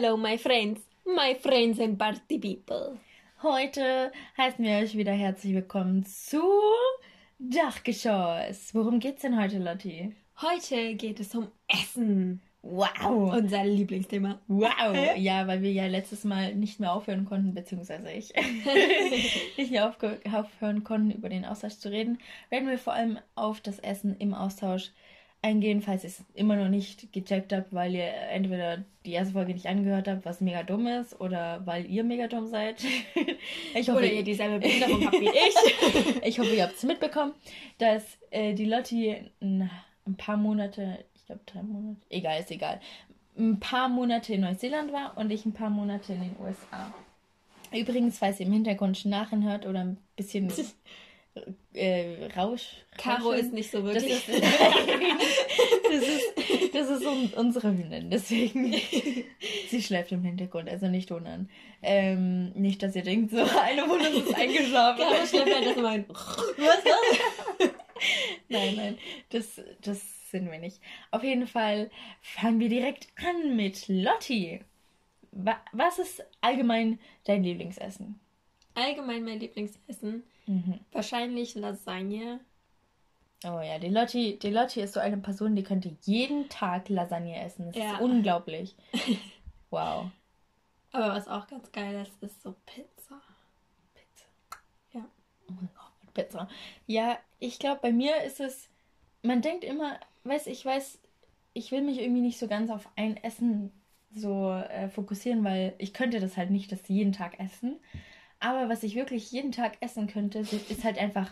[0.00, 0.80] Hello, my friends.
[1.04, 3.00] My friends and party people.
[3.42, 6.40] Heute heißen wir euch wieder herzlich willkommen zu
[7.40, 8.72] Dachgeschoss.
[8.74, 10.14] Worum geht's denn heute, Lotti?
[10.40, 12.40] Heute geht es um Essen.
[12.62, 13.32] Wow.
[13.32, 14.38] Unser Lieblingsthema.
[14.46, 14.96] Wow.
[15.16, 18.32] Ja, weil wir ja letztes Mal nicht mehr aufhören konnten, beziehungsweise ich
[19.56, 22.18] nicht mehr aufhören konnten, über den Austausch zu reden,
[22.50, 24.92] werden wir vor allem auf das Essen im Austausch
[25.42, 29.54] eingehen, falls ihr es immer noch nicht gecheckt habt, weil ihr entweder die erste Folge
[29.54, 32.82] nicht angehört habt, was mega dumm ist, oder weil ihr mega dumm seid.
[33.74, 36.22] ich Oder ihr dieselbe Behinderung habt wie ich.
[36.24, 37.32] ich hoffe, ihr habt es mitbekommen,
[37.78, 39.70] dass äh, die Lotti ein,
[40.06, 42.80] ein paar Monate, ich glaube drei Monate, egal, ist egal,
[43.38, 46.92] ein paar Monate in Neuseeland war und ich ein paar Monate in den USA.
[47.72, 50.52] Übrigens, falls ihr im Hintergrund Schnarchen hört oder ein bisschen
[51.74, 52.76] äh, Rausch.
[52.96, 54.28] Caro Rauschen, ist nicht so das wirklich.
[54.28, 54.42] ist,
[55.90, 58.72] das ist, das ist un unsere Hündin, deswegen.
[59.68, 61.48] Sie schläft im Hintergrund, also nicht wundern.
[61.82, 65.02] Ähm, nicht, dass ihr denkt, so eine Wunde ist eingeschlafen.
[65.02, 66.04] Caro schläft halt das mal.
[66.08, 67.70] Was das?
[68.48, 68.98] nein, nein,
[69.30, 70.80] das, das sind wir nicht.
[71.10, 74.60] Auf jeden Fall fangen wir direkt an mit Lotti.
[75.30, 78.18] Wa was ist allgemein dein Lieblingsessen?
[78.74, 80.22] Allgemein mein Lieblingsessen.
[80.48, 80.80] Mhm.
[80.92, 82.40] Wahrscheinlich Lasagne.
[83.44, 87.40] Oh ja, die Lotti, die Lotti ist so eine Person, die könnte jeden Tag Lasagne
[87.40, 87.66] essen.
[87.66, 87.94] Das Ja.
[87.94, 88.74] ist unglaublich.
[89.70, 90.10] Wow.
[90.92, 93.20] Aber was auch ganz geil ist, ist so Pizza.
[93.94, 94.24] Pizza.
[94.94, 95.04] Ja.
[95.46, 96.48] Oh mein Gott, Pizza.
[96.86, 98.70] Ja, ich glaube, bei mir ist es,
[99.22, 100.98] man denkt immer, weiß ich weiß,
[101.52, 103.70] ich will mich irgendwie nicht so ganz auf ein Essen
[104.14, 107.76] so äh, fokussieren, weil ich könnte das halt nicht das jeden Tag essen.
[108.40, 111.30] Aber was ich wirklich jeden Tag essen könnte, ist halt einfach,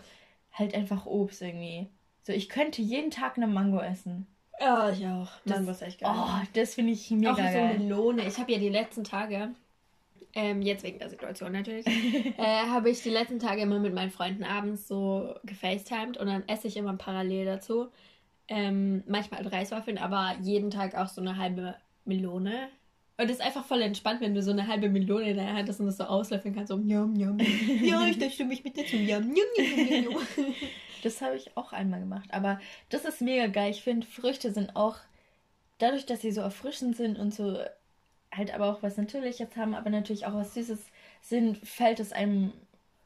[0.52, 1.88] halt einfach Obst irgendwie.
[2.22, 4.26] So, ich könnte jeden Tag eine Mango essen.
[4.60, 5.28] Ja, ich auch.
[5.44, 6.10] Das- Mango ist echt geil.
[6.12, 7.78] Oh, das finde ich mega auch so geil.
[7.78, 8.26] Melone.
[8.26, 9.50] Ich habe ja die letzten Tage,
[10.34, 11.86] ähm, jetzt wegen der Situation natürlich,
[12.38, 16.48] äh, habe ich die letzten Tage immer mit meinen Freunden abends so gefacetimed und dann
[16.48, 17.88] esse ich immer parallel dazu.
[18.48, 22.68] Ähm, manchmal halt Reiswaffeln, aber jeden Tag auch so eine halbe Melone.
[23.18, 25.68] Und es ist einfach voll entspannt, wenn du so eine halbe Melone in der Hand
[25.68, 26.68] hast und das so auslöffeln kannst.
[26.68, 27.38] So, njam, njam.
[27.82, 28.96] Ja, ich stimme mich mit dazu.
[28.96, 30.14] Njam, njam, njam.
[31.02, 32.28] Das habe ich auch einmal gemacht.
[32.32, 32.60] Aber
[32.90, 33.70] das ist mega geil.
[33.70, 34.98] Ich finde, Früchte sind auch,
[35.78, 37.58] dadurch, dass sie so erfrischend sind und so
[38.32, 40.80] halt aber auch was Natürliches haben, aber natürlich auch was Süßes
[41.22, 42.52] sind, fällt es einem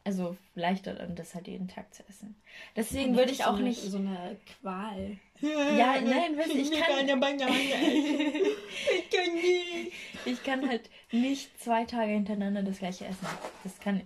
[0.04, 2.34] also leichter dann das halt jeden Tag zu essen.
[2.74, 3.82] Deswegen würde ich auch so eine, nicht.
[3.82, 5.18] So eine Qual.
[5.40, 7.52] Ja, nein, weißt ich kann- eine Banane.
[7.52, 9.92] ich kann nicht.
[10.24, 13.26] Ich kann halt nicht zwei Tage hintereinander das gleiche essen.
[13.64, 14.02] Das kann.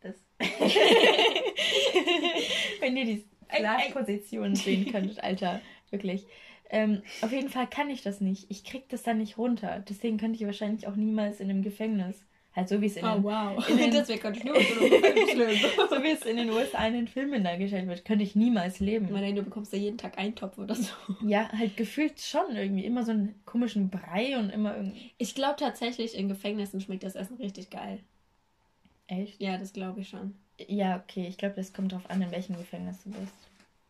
[0.00, 0.14] Das.
[2.80, 5.60] Wenn ihr die Schlafposition sehen könntet, Alter.
[5.90, 6.26] Wirklich.
[6.70, 8.50] Ähm, auf jeden Fall kann ich das nicht.
[8.50, 9.82] Ich krieg das dann nicht runter.
[9.88, 12.22] Deswegen könnte ich wahrscheinlich auch niemals in einem Gefängnis.
[12.56, 13.68] Halt so wie es in Oh, den, wow.
[13.68, 14.54] in den- das wäre ganz schlimm.
[14.56, 19.08] so wie es in den USA in den Filmen dargestellt wird, könnte ich niemals leben.
[19.12, 20.92] Nein, du bekommst ja jeden Tag einen Topf oder so.
[21.24, 22.84] Ja, halt gefühlt schon irgendwie.
[22.84, 25.12] Immer so einen komischen Brei und immer irgendwie.
[25.18, 28.00] Ich glaube tatsächlich, in Gefängnissen schmeckt das Essen richtig geil.
[29.06, 29.40] Echt?
[29.40, 30.34] Ja, das glaube ich schon.
[30.66, 31.26] Ja, okay.
[31.28, 33.32] Ich glaube, das kommt drauf an, in welchem Gefängnis du bist.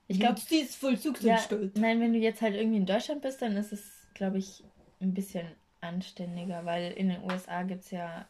[0.08, 1.38] Ich glaube, sie ist Vollzugs ja,
[1.74, 4.64] nein, wenn du jetzt halt irgendwie in Deutschland bist, dann ist es, glaube ich,
[5.00, 5.46] ein bisschen
[5.82, 8.26] anständiger, weil in den USA gibt es ja,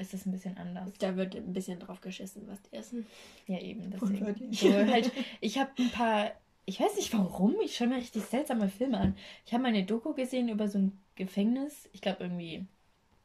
[0.00, 0.92] ist es ein bisschen anders.
[0.98, 3.06] Da wird ein bisschen drauf geschissen, was die essen.
[3.46, 3.90] Ja, eben.
[3.90, 4.52] Deswegen.
[4.52, 6.32] So, halt, ich habe ein paar,
[6.64, 9.16] ich weiß nicht warum, ich schaue mir richtig seltsame Filme an.
[9.46, 12.64] Ich habe mal eine Doku gesehen über so ein Gefängnis, ich glaube irgendwie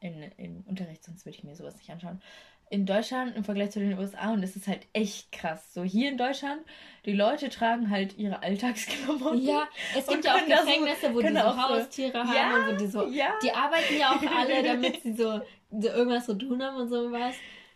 [0.00, 2.20] in, in Unterricht, sonst würde ich mir sowas nicht anschauen.
[2.68, 5.72] In Deutschland im Vergleich zu den USA und es ist halt echt krass.
[5.72, 6.60] So hier in Deutschland,
[7.04, 9.40] die Leute tragen halt ihre Alltagsklamotten.
[9.46, 12.34] Ja, es gibt ja auch da so- Gefängnisse, wo die so auch so- Haustiere haben
[12.34, 13.06] Ja, und wo die so.
[13.08, 13.28] ja.
[13.42, 15.40] Die arbeiten ja auch alle, damit sie so,
[15.70, 17.34] so irgendwas zu tun haben und sowas.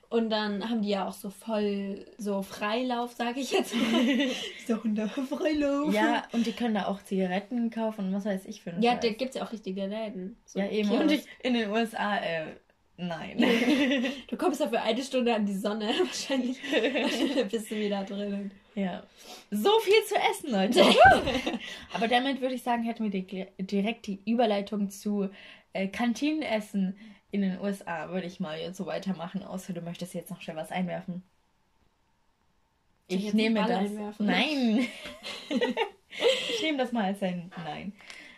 [0.08, 4.02] Und dann haben die ja auch so voll so Freilauf, sage ich jetzt mal.
[4.66, 5.94] so Hunde Freilauf.
[5.94, 8.94] Ja, und die können da auch Zigaretten kaufen und was weiß ich für einen Ja,
[8.94, 9.00] Scheiß.
[9.02, 10.36] da gibt es ja auch richtige Läden.
[10.46, 10.88] So ja eben.
[10.88, 11.00] Kiosk.
[11.04, 12.46] Und ich, in den USA, äh,
[13.08, 13.36] nein.
[14.28, 15.86] Du kommst ja für eine Stunde an die Sonne.
[15.98, 16.58] Wahrscheinlich
[17.50, 18.50] bist du wieder drinnen.
[18.74, 19.02] Ja.
[19.50, 20.84] So viel zu essen, Leute.
[21.92, 25.28] Aber damit würde ich sagen, hätten wir direkt die Überleitung zu
[25.72, 26.96] äh, Kantinenessen
[27.32, 28.10] in den USA.
[28.10, 31.22] Würde ich mal jetzt so weitermachen, außer du möchtest jetzt noch schnell was einwerfen.
[33.08, 33.70] Ich Ich nehme das.
[33.70, 34.26] einwerfen?
[34.26, 34.86] Nein.
[35.48, 37.92] ich nehme das mal als ein Nein.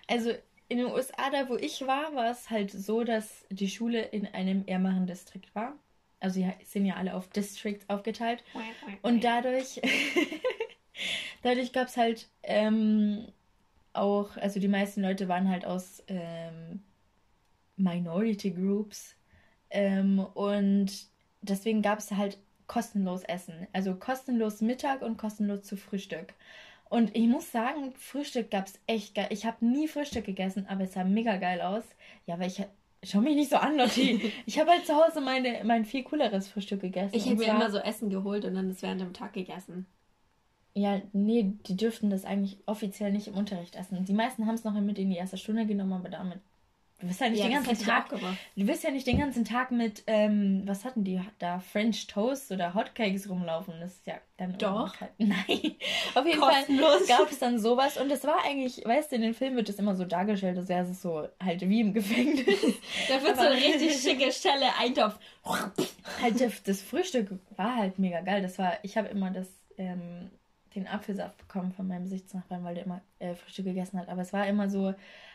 [0.09, 0.33] Also
[0.73, 4.27] in den USA, da wo ich war, war es halt so, dass die Schule in
[4.27, 5.75] einem ärmeren Distrikt war.
[6.19, 8.43] Also sie sind ja alle auf Districts aufgeteilt.
[9.03, 9.83] Und dadurch,
[11.43, 13.29] dadurch gab es halt ähm,
[13.93, 16.83] auch, also die meisten Leute waren halt aus ähm,
[17.77, 19.15] Minority Groups.
[19.69, 20.91] Ähm, und
[21.43, 23.67] deswegen gab es halt kostenlos Essen.
[23.75, 26.33] Also kostenlos Mittag und kostenlos zu Frühstück.
[26.93, 29.29] Und ich muss sagen, Frühstück gab es echt geil.
[29.31, 31.85] Ich habe nie Frühstück gegessen, aber es sah mega geil aus.
[32.27, 32.63] Ja, weil ich
[33.03, 34.31] Schau mich nicht so an, Lotti.
[34.47, 37.17] Ich habe halt zu Hause meine, mein viel cooleres Frühstück gegessen.
[37.17, 39.87] Ich hätte mir immer so Essen geholt und dann das während dem Tag gegessen.
[40.75, 44.05] Ja, nee, die dürften das eigentlich offiziell nicht im Unterricht essen.
[44.05, 46.41] Die meisten haben es noch mit in die erste Stunde genommen, aber damit
[47.03, 48.11] Du wirst ja nicht ja, den ganzen Tag.
[48.11, 51.59] Du wirst ja nicht den ganzen Tag mit, ähm, was hatten die da?
[51.59, 53.75] French Toast oder Hotcakes rumlaufen.
[53.81, 54.57] Das ist ja dann.
[54.57, 54.95] Doch.
[55.19, 55.75] Nein.
[56.15, 57.09] Auf jeden Kostenlos.
[57.09, 57.97] Fall gab es dann sowas.
[57.97, 60.69] Und es war eigentlich, weißt du, in den Filmen wird es immer so dargestellt, als
[60.69, 62.47] wäre es so halt wie im Gefängnis.
[63.09, 65.19] da wird so eine richtig schicke Stelle Eintopf.
[66.23, 68.43] halt das Frühstück war halt mega geil.
[68.43, 70.31] Das war, ich habe immer das, ähm,
[70.77, 74.09] den Apfelsaft bekommen von meinem Sichtsnachbarn, weil der immer äh, Frühstück gegessen hat.
[74.09, 74.95] Aber es war immer so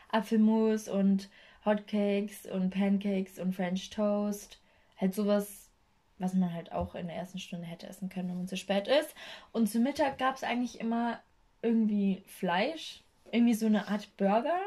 [0.09, 1.29] Apfelmus und
[1.65, 4.59] Hotcakes und Pancakes und French Toast.
[4.97, 5.69] Halt sowas,
[6.17, 8.87] was man halt auch in der ersten Stunde hätte essen können, wenn man zu spät
[8.87, 9.13] ist.
[9.51, 11.19] Und zu Mittag gab es eigentlich immer
[11.61, 14.59] irgendwie Fleisch, irgendwie so eine Art Burger.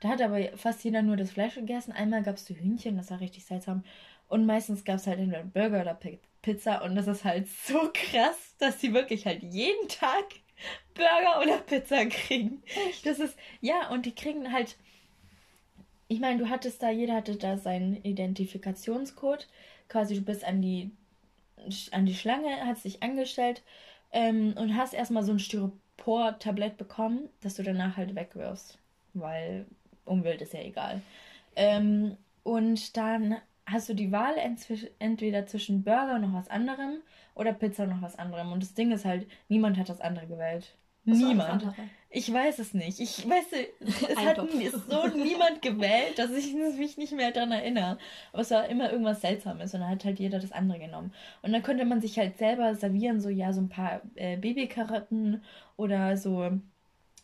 [0.00, 1.92] Da hat aber fast jeder nur das Fleisch gegessen.
[1.92, 3.84] Einmal gab es die Hühnchen, das war richtig seltsam.
[4.28, 5.98] Und meistens gab es halt entweder Burger oder
[6.40, 6.82] Pizza.
[6.82, 10.24] Und das ist halt so krass, dass sie wirklich halt jeden Tag
[10.94, 12.62] Burger oder Pizza kriegen.
[12.88, 13.04] Echt?
[13.06, 14.76] Das ist, ja, und die kriegen halt
[16.10, 19.46] ich meine, du hattest da, jeder hatte da seinen Identifikationscode.
[19.88, 20.90] Quasi, du bist an die,
[21.92, 23.62] an die Schlange, hast dich angestellt
[24.10, 28.76] ähm, und hast erstmal so ein Styropor-Tablett bekommen, das du danach halt wegwirfst.
[29.14, 29.66] Weil
[30.04, 31.00] Umwelt ist ja egal.
[31.54, 34.34] Ähm, und dann hast du die Wahl
[34.98, 37.02] entweder zwischen Burger und noch was anderem
[37.36, 38.50] oder Pizza und noch was anderem.
[38.50, 40.74] Und das Ding ist halt, niemand hat das andere gewählt.
[41.04, 41.74] Niemand.
[42.12, 42.98] Ich weiß es nicht.
[42.98, 43.44] Ich weiß,
[43.80, 47.98] es hat so niemand gewählt, dass ich mich nicht mehr daran erinnere.
[48.32, 51.12] Aber es war immer irgendwas Seltsames und dann hat halt jeder das andere genommen.
[51.42, 55.44] Und dann konnte man sich halt selber servieren, so ja, so ein paar äh, Babykarotten
[55.76, 56.50] oder so.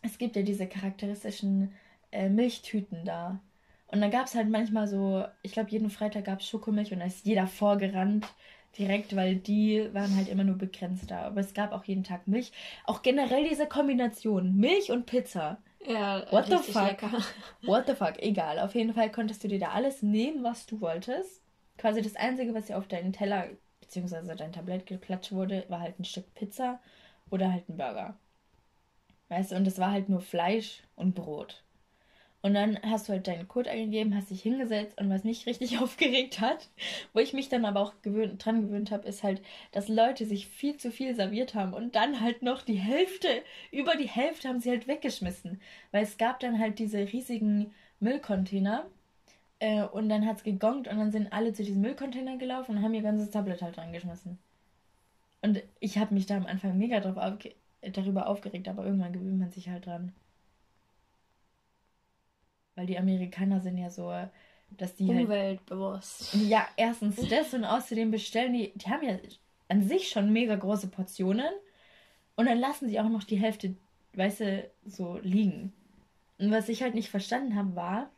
[0.03, 1.73] Es gibt ja diese charakteristischen
[2.13, 3.41] äh, Milchtüten da.
[3.89, 7.01] Und dann gab es halt manchmal so, ich glaube, jeden Freitag gab es Schokomilch und
[7.01, 8.27] da ist jeder vorgerannt
[8.79, 11.23] direkt, weil die waren halt immer nur begrenzt da.
[11.23, 12.53] Aber es gab auch jeden Tag Milch.
[12.85, 15.59] Auch generell diese Kombination Milch und Pizza.
[15.87, 16.83] Ja, What the fuck?
[16.83, 17.11] Lecker.
[17.63, 18.19] What the fuck?
[18.19, 18.59] Egal.
[18.59, 21.43] Auf jeden Fall konntest du dir da alles nehmen, was du wolltest.
[21.79, 23.49] Quasi das Einzige, was dir auf deinen Teller
[23.81, 24.35] bzw.
[24.35, 26.81] dein Tablett geklatscht wurde, war halt ein Stück Pizza
[27.31, 28.17] oder halt ein Burger.
[29.29, 31.63] Weißt du, und das war halt nur Fleisch und Brot.
[32.43, 35.79] Und dann hast du halt deinen Code eingegeben, hast dich hingesetzt und was mich richtig
[35.81, 36.69] aufgeregt hat,
[37.13, 39.43] wo ich mich dann aber auch gewöhnt, dran gewöhnt habe, ist halt,
[39.73, 43.29] dass Leute sich viel zu viel serviert haben und dann halt noch die Hälfte,
[43.73, 45.61] über die Hälfte haben sie halt weggeschmissen.
[45.91, 48.87] Weil es gab dann halt diese riesigen Müllcontainer
[49.59, 52.83] äh, und dann hat es gegongt und dann sind alle zu diesem Müllcontainer gelaufen und
[52.83, 54.39] haben ihr ganzes Tablet halt reingeschmissen.
[55.43, 59.39] Und ich habe mich da am Anfang mega drauf aufge darüber aufgeregt, aber irgendwann gewöhnt
[59.39, 60.13] man sich halt dran.
[62.77, 64.13] Weil die Amerikaner sind ja so,
[64.71, 65.09] dass die.
[65.09, 66.35] Umweltbewusst.
[66.35, 68.73] Halt, ja, erstens das und außerdem bestellen die.
[68.77, 69.19] Die haben ja
[69.69, 71.53] an sich schon mega große Portionen.
[72.37, 73.75] Und dann lassen sie auch noch die Hälfte,
[74.13, 75.73] weißt du, so liegen.
[76.39, 78.11] Und was ich halt nicht verstanden habe, war,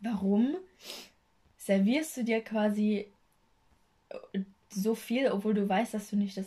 [0.00, 0.54] warum
[1.56, 3.06] servierst du dir quasi
[4.68, 6.46] so viel, obwohl du weißt, dass du nicht das,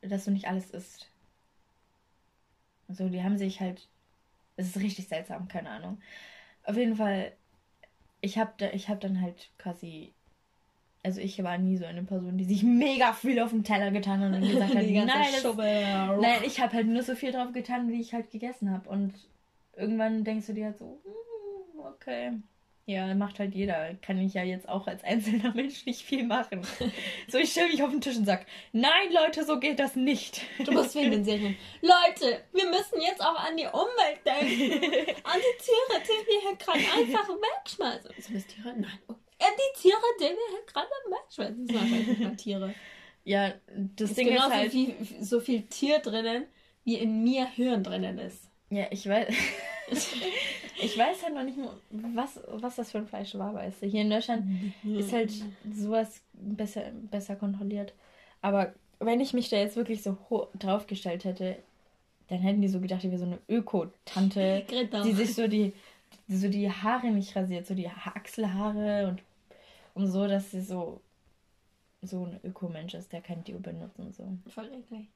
[0.00, 1.08] dass du nicht alles isst.
[2.88, 3.86] Also die haben sich halt,
[4.56, 6.00] es ist richtig seltsam, keine Ahnung.
[6.64, 7.32] Auf jeden Fall,
[8.20, 10.14] ich habe da, hab dann halt quasi.
[11.04, 14.20] Also ich war nie so eine Person, die sich mega viel auf den Teller getan
[14.20, 15.56] hat und gesagt hat, nein, das,
[16.20, 18.88] nein, ich habe halt nur so viel drauf getan, wie ich halt gegessen habe.
[18.88, 19.14] Und
[19.76, 22.32] irgendwann denkst du dir halt so, hm, okay.
[22.84, 23.94] Ja, macht halt jeder.
[24.02, 26.62] Kann ich ja jetzt auch als einzelner Mensch nicht viel machen.
[27.28, 30.40] so, ich stelle mich auf den Tisch und sag, nein, Leute, so geht das nicht.
[30.64, 31.56] Du musst wegen den Serien.
[31.80, 34.72] Leute, wir müssen jetzt auch an die Umwelt denken.
[35.22, 38.10] an die Tiere, die wir hier gerade einfach wegschmeißen.
[38.18, 38.74] Sind das Tiere?
[38.76, 38.98] Nein.
[39.08, 39.14] Oh.
[39.40, 41.66] Die Tiere, die wir hier gerade wegschmeißen.
[41.66, 42.74] Das sind einfach nicht Tiere.
[43.24, 43.54] Ja,
[43.96, 44.72] das ist Ding genau ist halt...
[44.72, 46.46] Viel, so viel Tier drinnen,
[46.84, 48.51] wie in mir Hirn drinnen ist.
[48.72, 49.28] Ja, ich weiß.
[50.80, 51.58] ich weiß halt noch nicht,
[51.90, 53.86] was, was das für ein Fleisch war, weißt du.
[53.86, 54.46] Hier in Deutschland
[54.82, 55.30] ist halt
[55.70, 57.92] sowas besser, besser kontrolliert.
[58.40, 60.16] Aber wenn ich mich da jetzt wirklich so
[60.58, 61.58] draufgestellt hätte,
[62.28, 64.64] dann hätten die so gedacht, ich wäre so eine Öko-Tante,
[65.04, 65.74] die sich so die,
[66.28, 69.22] so die Haare nicht rasiert, so die Achselhaare und,
[69.92, 71.02] und so, dass sie so,
[72.00, 74.26] so ein Ökomensch ist, der kein Deo benutzt und so.
[74.48, 75.08] Voll eklig.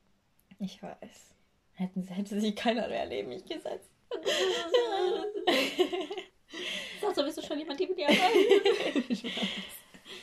[0.58, 1.35] Ich weiß.
[1.76, 3.90] Hätten, hätte sich keiner mehr neben mich gesetzt.
[7.00, 8.08] Das sowieso schon jemand, die mit dir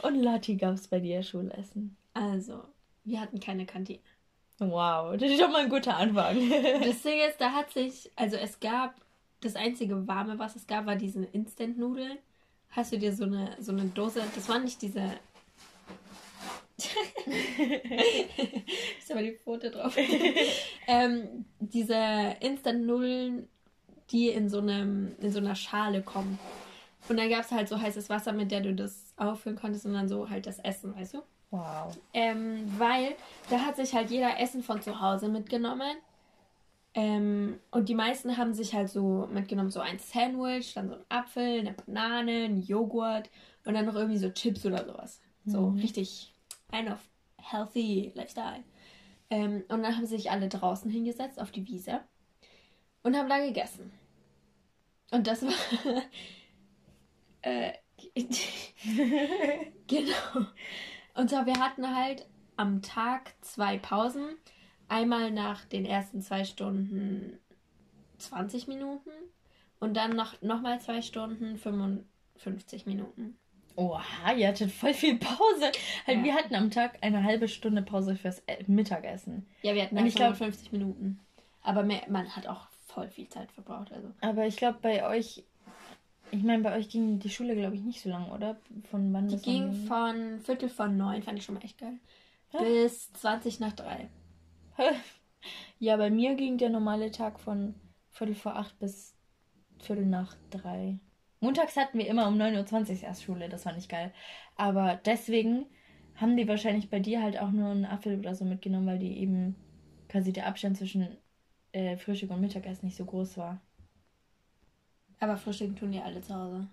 [0.02, 1.96] Und Lotti gab es bei dir Schulessen?
[2.14, 2.64] Also,
[3.04, 4.00] wir hatten keine Kantine.
[4.60, 6.38] Wow, das ist schon mal ein guter Anfang.
[6.84, 8.96] das Ding ist, da hat sich, also es gab,
[9.42, 12.18] das einzige warme, was es gab, war diese Instant-Nudeln.
[12.70, 15.12] Hast du dir so eine, so eine Dose, das waren nicht diese
[19.00, 19.96] ist aber die Pfote drauf.
[20.88, 23.48] ähm, diese Instant-Nudeln,
[24.12, 26.40] die in so, einem, in so einer Schale kommen.
[27.10, 29.94] Und dann gab es halt so heißes Wasser, mit der du das auffüllen konntest und
[29.94, 31.24] dann so halt das Essen, weißt du?
[31.52, 31.96] Wow.
[32.14, 33.16] Ähm, weil
[33.50, 35.98] da hat sich halt jeder Essen von zu Hause mitgenommen.
[36.96, 41.06] Ähm, und die meisten haben sich halt so mitgenommen, so ein Sandwich, dann so ein
[41.10, 43.30] Apfel, eine Banane, ein Joghurt
[43.66, 45.20] und dann noch irgendwie so Chips oder sowas.
[45.46, 45.80] So mhm.
[45.80, 46.33] richtig
[46.74, 47.00] ein auf
[47.38, 48.64] healthy Lifestyle.
[49.30, 52.02] Ähm, und dann haben sich alle draußen hingesetzt auf die Wiese
[53.04, 53.92] und haben da gegessen.
[55.12, 55.54] Und das war.
[57.42, 57.74] äh,
[59.88, 60.48] genau.
[61.14, 62.26] Und zwar, wir hatten halt
[62.58, 64.36] am Tag zwei Pausen.
[64.88, 67.40] Einmal nach den ersten zwei Stunden
[68.18, 69.12] 20 Minuten
[69.80, 73.38] und dann noch, noch mal zwei Stunden 55 Minuten.
[73.76, 75.72] Oha, ihr hattet voll viel Pause.
[76.06, 76.24] Halt, ja.
[76.24, 79.48] Wir hatten am Tag eine halbe Stunde Pause fürs Mittagessen.
[79.62, 81.20] Ja, wir hatten ich glaube 50 Minuten.
[81.62, 83.92] Aber mehr, man hat auch voll viel Zeit verbraucht.
[83.92, 84.10] Also.
[84.22, 85.44] Aber ich glaube, bei euch,
[86.32, 88.58] ich meine, bei euch ging die Schule, glaube ich, nicht so lang, oder?
[88.92, 91.98] Von wann die bis ging von Viertel von neun, fand ich schon mal echt geil,
[92.52, 92.58] Hä?
[92.60, 94.10] bis 20 nach drei.
[95.80, 97.76] ja, bei mir ging der normale Tag von
[98.12, 99.16] Viertel vor acht bis
[99.80, 101.00] Viertel nach drei.
[101.44, 104.14] Montags hatten wir immer um 9.20 Uhr erst Schule, das war nicht geil.
[104.56, 105.66] Aber deswegen
[106.16, 109.20] haben die wahrscheinlich bei dir halt auch nur einen Apfel oder so mitgenommen, weil die
[109.20, 109.56] eben
[110.08, 111.18] quasi der Abstand zwischen
[111.74, 113.60] äh, Frühstück und Mittagessen nicht so groß war.
[115.20, 116.68] Aber Frühstück tun die alle zu Hause.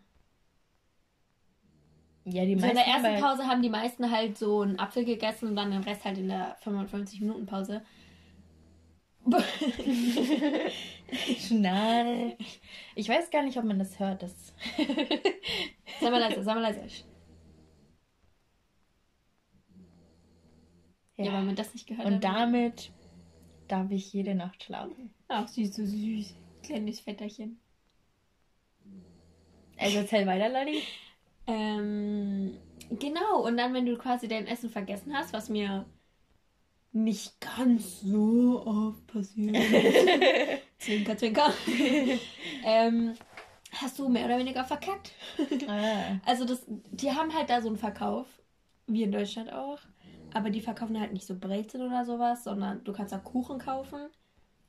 [2.25, 2.77] Ja, die meisten.
[2.77, 5.73] So in der ersten Pause haben die meisten halt so einen Apfel gegessen und dann
[5.73, 7.83] den Rest halt in der 55-Minuten-Pause.
[11.39, 12.37] Schnarr.
[12.95, 14.23] Ich weiß gar nicht, ob man das hört.
[14.23, 14.55] Das
[16.01, 16.81] sag mal leise, sag mal leise.
[21.17, 22.25] Ja, ja, weil man das nicht gehört Und hat.
[22.25, 22.93] damit
[23.69, 25.11] darf ich jede Nacht schlafen.
[25.29, 26.35] Ach, süß, so süß.
[26.63, 27.59] Kleines Vetterchen.
[29.77, 30.83] Also erzähl weiter, Ladi.
[31.47, 32.57] Ähm,
[32.91, 35.87] genau, und dann, wenn du quasi dein Essen vergessen hast, was mir
[36.93, 39.57] nicht ganz so oft passiert.
[40.81, 41.53] zwinker, zwinker.
[42.65, 43.15] ähm,
[43.73, 45.13] hast du mehr oder weniger verkackt.
[45.69, 46.19] Ah.
[46.27, 48.27] Also das, die haben halt da so einen Verkauf,
[48.87, 49.79] wie in Deutschland auch.
[50.33, 54.09] Aber die verkaufen halt nicht so Brezeln oder sowas, sondern du kannst da Kuchen kaufen.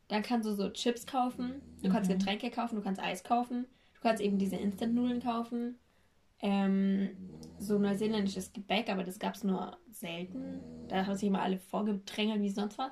[0.08, 1.62] Dann kannst du so Chips kaufen.
[1.82, 1.94] Du mhm.
[1.94, 3.66] kannst Getränke kaufen, du kannst Eis kaufen.
[3.96, 5.78] Du kannst eben diese Instant-Nudeln kaufen
[6.42, 7.10] ähm,
[7.60, 10.60] so neuseeländisches Gebäck, aber das gab es nur selten.
[10.88, 12.92] Da haben sich immer alle vorgedrängelt wie sonst was,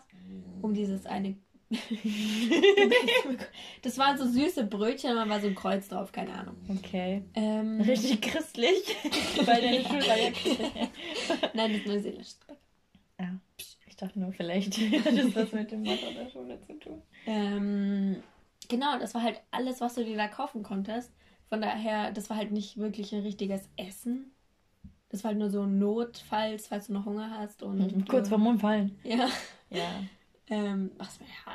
[0.62, 1.36] um dieses eine.
[3.82, 6.56] das waren so süße Brötchen, da war so ein Kreuz drauf, keine Ahnung.
[6.68, 7.24] Okay.
[7.36, 8.84] Ähm, Richtig christlich.
[9.46, 10.72] Weil deine Schule war ja christlich.
[11.54, 12.58] Nein, das ist neuseeländisches Gebäck.
[13.20, 13.36] Ja.
[13.88, 17.02] Ich dachte nur, vielleicht hat das was mit dem Motto der Schule zu tun.
[17.28, 18.24] Ähm,
[18.68, 21.12] genau, das war halt alles, was du dir da kaufen konntest.
[21.50, 24.32] Von daher, das war halt nicht wirklich ein richtiges Essen.
[25.10, 27.64] Das war halt nur so ein Notfalls, falls du noch Hunger hast.
[27.64, 28.98] und mhm, Kurz vorm Umfallen.
[29.04, 29.28] Ja.
[29.72, 30.04] Ja.
[30.50, 31.54] Ähm, was mir ja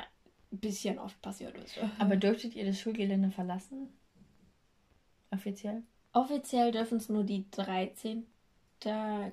[0.51, 1.77] ein bisschen oft passiert ist.
[1.99, 3.89] Aber dürftet ihr das Schulgelände verlassen?
[5.31, 5.83] Offiziell?
[6.13, 8.25] Offiziell dürfen es nur die 13.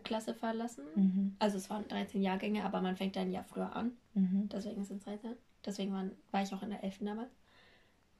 [0.03, 0.85] Klasse verlassen.
[0.95, 1.37] Mhm.
[1.39, 3.93] Also es waren 13 Jahrgänge, aber man fängt ein Jahr früher an.
[4.15, 4.49] Mhm.
[4.51, 5.35] Deswegen sind es 13.
[5.65, 7.01] Deswegen waren, war ich auch in der 11.
[7.01, 7.31] damals.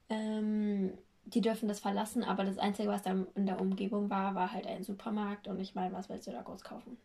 [0.09, 0.91] Ähm,
[1.25, 4.67] die dürfen das verlassen, aber das Einzige, was da in der Umgebung war, war halt
[4.67, 6.97] ein Supermarkt und ich meine, was willst du da groß kaufen?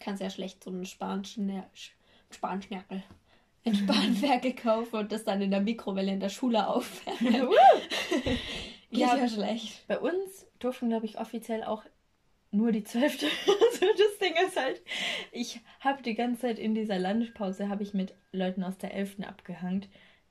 [0.00, 1.62] Kannst ja schlecht so einen Spanischen,
[2.30, 3.02] Spanschnärkel,
[3.66, 7.48] ein Spanferkel kaufen und das dann in der Mikrowelle in der Schule aufwärmen.
[8.90, 9.86] Geht ja, ja schlecht.
[9.88, 11.84] Bei uns durften, glaube ich, offiziell auch
[12.52, 13.26] nur die Zwölfte.
[13.46, 14.80] also das Ding ist halt,
[15.32, 19.24] ich habe die ganze Zeit in dieser Landespause habe ich mit Leuten aus der Elften
[19.24, 19.88] abgehangt.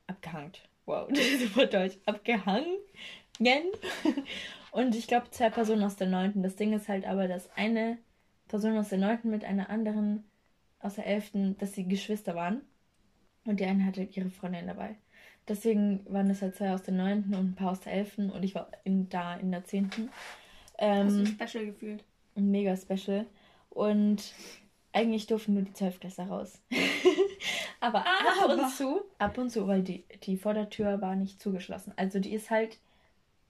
[0.08, 0.62] Abgehangt.
[0.86, 1.98] Wow, das ist super deutsch.
[2.06, 2.78] Abgehangen
[4.72, 6.42] Und ich glaube, zwei Personen aus der 9.
[6.42, 7.98] Das Ding ist halt aber, dass eine
[8.48, 9.20] Person aus der 9.
[9.24, 10.24] mit einer anderen
[10.80, 12.62] aus der 11., dass sie Geschwister waren.
[13.46, 14.96] Und die eine hatte ihre Freundin dabei.
[15.48, 17.26] Deswegen waren es halt zwei aus der 9.
[17.26, 18.18] und ein paar aus der 11.
[18.18, 19.90] Und ich war in, da in der 10.
[20.78, 22.04] Ähm, Hast du special gefühlt?
[22.36, 23.26] Mega special.
[23.70, 24.34] Und
[24.92, 26.60] eigentlich durften nur die 12 Klässler raus.
[27.80, 31.94] aber ab und zu, ab und zu, weil die, die Vordertür war nicht zugeschlossen.
[31.96, 32.80] Also die ist halt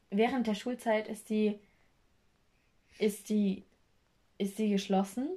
[0.10, 1.60] während der Schulzeit ist die
[2.98, 3.64] ist die,
[4.38, 5.30] ist die geschlossen.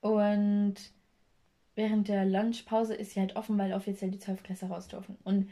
[0.00, 0.76] Und
[1.78, 5.16] während der Lunchpause ist sie halt offen, weil offiziell die Zwölfklässler raus dürfen.
[5.22, 5.48] Und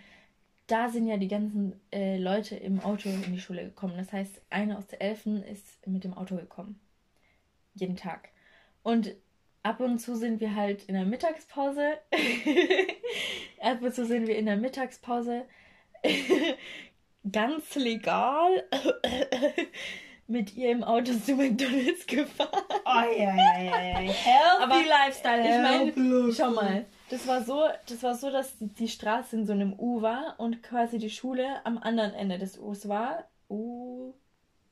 [0.67, 3.95] da sind ja die ganzen äh, Leute im Auto in die Schule gekommen.
[3.97, 6.81] Das heißt, eine aus der Elfen ist mit dem Auto gekommen.
[7.75, 8.31] Jeden Tag.
[8.83, 9.15] Und
[9.63, 11.97] ab und zu sind wir halt in der Mittagspause.
[13.61, 15.45] ab und zu sind wir in der Mittagspause
[17.31, 18.65] ganz legal
[20.29, 22.49] mit ihr im Auto zu McDonalds gefahren.
[22.85, 24.13] Oh ja, ja, ja, ja.
[24.13, 25.43] Healthy Aber Lifestyle.
[25.43, 29.47] Ich meine, schau mal, das war so, das war so, dass die, die Straße in
[29.47, 33.25] so einem U war und quasi die Schule am anderen Ende des Us war.
[33.49, 34.13] U,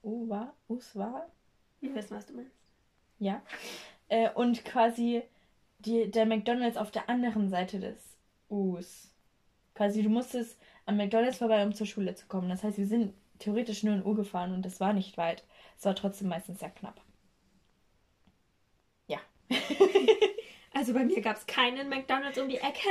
[0.02, 1.28] U war, Us war.
[1.80, 2.50] Ich weiß, was du meinst.
[3.18, 3.42] Ja.
[4.08, 5.22] Äh, und quasi
[5.78, 8.16] die, der McDonalds auf der anderen Seite des
[8.48, 9.10] Us.
[9.74, 12.48] Quasi, du musstest am McDonalds vorbei, um zur Schule zu kommen.
[12.48, 15.44] Das heißt, wir sind theoretisch nur in U gefahren und das war nicht weit.
[15.78, 17.00] Es war trotzdem meistens sehr knapp.
[19.06, 19.18] Ja.
[20.72, 22.88] also bei mir gab es keinen McDonalds um die Ecke.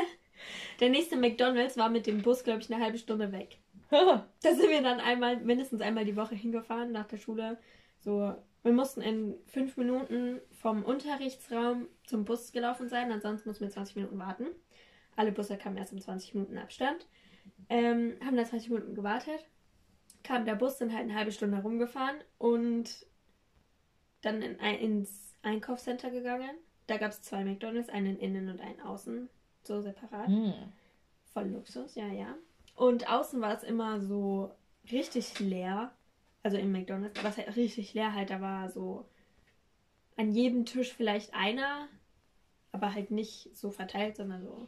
[0.80, 3.58] Der nächste McDonalds war mit dem Bus, glaube ich, eine halbe Stunde weg.
[3.90, 7.58] da sind wir dann einmal, mindestens einmal die Woche hingefahren nach der Schule.
[8.00, 13.72] So, wir mussten in fünf Minuten vom Unterrichtsraum zum Bus gelaufen sein, ansonsten mussten wir
[13.72, 14.48] 20 Minuten warten.
[15.16, 17.06] Alle Busse kamen erst um 20 Minuten Abstand.
[17.70, 19.46] Ähm, haben da 20 Minuten gewartet
[20.24, 23.06] kam der Bus, dann halt eine halbe Stunde rumgefahren und
[24.22, 26.56] dann in, ins Einkaufscenter gegangen.
[26.88, 29.30] Da gab es zwei McDonalds, einen innen und einen außen,
[29.64, 30.30] so separat.
[30.30, 30.52] Mm.
[31.34, 32.36] Voll Luxus, ja, ja.
[32.76, 34.52] Und außen war es immer so
[34.92, 35.92] richtig leer.
[36.42, 39.06] Also im McDonalds, was halt richtig leer halt, da war so
[40.18, 41.88] an jedem Tisch vielleicht einer,
[42.72, 44.68] aber halt nicht so verteilt, sondern so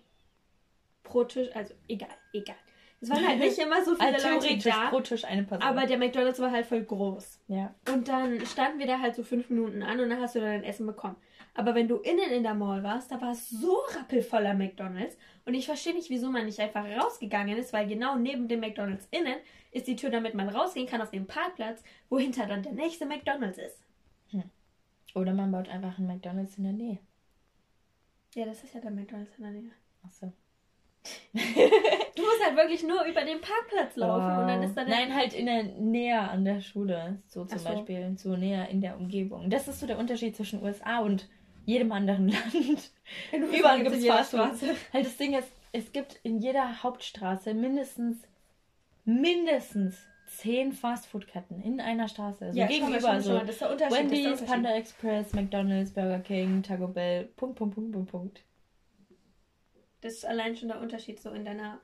[1.03, 2.55] pro Tisch, also egal, egal.
[3.01, 4.89] Es waren halt nicht immer so viele also Leute da.
[4.89, 5.67] pro Tisch eine Person.
[5.67, 7.39] Aber der McDonalds war halt voll groß.
[7.47, 7.73] Ja.
[7.91, 10.49] Und dann standen wir da halt so fünf Minuten an und dann hast du dann
[10.49, 11.15] dein Essen bekommen.
[11.53, 15.17] Aber wenn du innen in der Mall warst, da war es so rappelvoller McDonalds.
[15.45, 19.07] Und ich verstehe nicht, wieso man nicht einfach rausgegangen ist, weil genau neben dem McDonalds
[19.11, 19.37] innen
[19.71, 23.57] ist die Tür, damit man rausgehen kann auf den Parkplatz, wohinter dann der nächste McDonalds
[23.57, 23.79] ist.
[24.31, 24.43] Hm.
[25.13, 26.99] Oder man baut einfach einen McDonalds in der Nähe.
[28.33, 29.71] Ja, das ist ja der McDonalds in der Nähe.
[30.05, 30.33] Ach so
[31.33, 34.39] du musst halt wirklich nur über den Parkplatz laufen wow.
[34.39, 37.69] und dann ist da Nein, halt in der Nähe an der Schule, so zum so.
[37.69, 39.49] Beispiel, so näher in der Umgebung.
[39.49, 41.27] Das ist so der Unterschied zwischen USA und
[41.65, 42.91] jedem anderen Land.
[43.31, 44.51] Überall gibt es Fastfood.
[44.93, 48.17] Halt das Ding ist, es gibt in jeder Hauptstraße mindestens
[49.05, 52.45] mindestens zehn Fastfood-Ketten in einer Straße.
[52.45, 56.19] Also ja, gegenüber schon, so schon, das ist der Unterschied, Wendy's, Panda Express, McDonald's, Burger
[56.19, 58.43] King, Taco Bell, Punkt, Punkt, Punkt, Punkt, Punkt.
[60.05, 61.79] Das ist allein schon der Unterschied so in deiner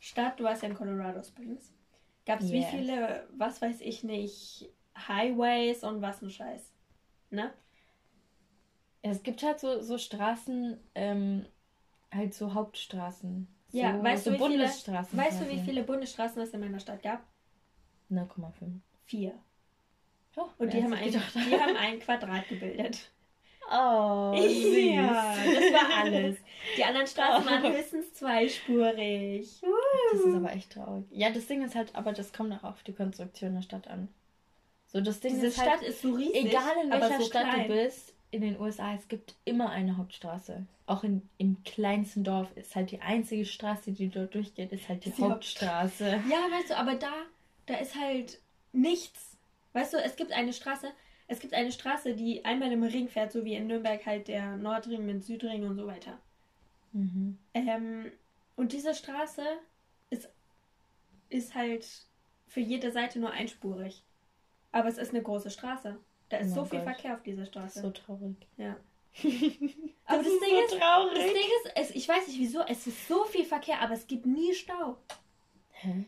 [0.00, 0.40] Stadt.
[0.40, 1.72] Du warst ja in Colorado Springs.
[2.26, 2.72] Gab es yes.
[2.72, 4.68] wie viele, was weiß ich nicht,
[5.06, 6.72] Highways und was ein Scheiß.
[7.30, 7.52] Ne?
[9.02, 11.46] Es gibt halt so, so Straßen, ähm,
[12.12, 13.46] halt so Hauptstraßen.
[13.70, 16.58] Ja, so, weißt, so du, wie Bundesstraßen viele, weißt du, wie viele Bundesstraßen es in
[16.58, 17.22] meiner Stadt gab?
[18.10, 18.80] 0,5.
[19.04, 19.38] Vier.
[20.34, 21.18] Oh, und die haben, ein, die
[21.60, 23.12] haben ein Quadrat gebildet.
[23.70, 24.94] Oh, süß.
[24.94, 26.36] Ja, das war alles.
[26.76, 27.76] Die anderen Straßen waren oh.
[27.76, 29.48] höchstens zweispurig.
[30.12, 31.04] Das ist aber echt traurig.
[31.10, 34.08] Ja, das Ding ist halt, aber das kommt auch auf die Konstruktion der Stadt an.
[34.86, 36.46] So, das Ding Diese ist halt, Stadt ist so riesig.
[36.46, 37.68] Egal in welcher so Stadt klein.
[37.68, 40.66] du bist, in den USA, es gibt immer eine Hauptstraße.
[40.86, 45.04] Auch in, im kleinsten Dorf ist halt die einzige Straße, die dort durchgeht, ist halt
[45.04, 46.04] die, die Hauptstraße.
[46.28, 47.12] Ja, weißt du, aber da,
[47.66, 48.40] da ist halt
[48.72, 49.36] nichts.
[49.72, 50.90] Weißt du, es gibt eine Straße,
[51.30, 54.56] es gibt eine Straße, die einmal im Ring fährt, so wie in Nürnberg halt der
[54.56, 56.18] Nordring mit Südring und so weiter.
[56.92, 57.38] Mhm.
[57.54, 58.10] Ähm,
[58.56, 59.44] und diese Straße
[60.10, 60.28] ist,
[61.28, 61.86] ist halt
[62.48, 64.02] für jede Seite nur einspurig.
[64.72, 65.96] Aber es ist eine große Straße.
[66.30, 66.88] Da ist oh so viel Gott.
[66.88, 67.80] Verkehr auf dieser Straße.
[67.80, 68.34] so traurig.
[68.56, 68.76] Ja.
[70.06, 71.14] aber das, das Ding so ist, traurig.
[71.14, 74.08] das Ding ist, es, ich weiß nicht wieso, es ist so viel Verkehr, aber es
[74.08, 74.96] gibt nie Stau.
[75.74, 76.06] Hä?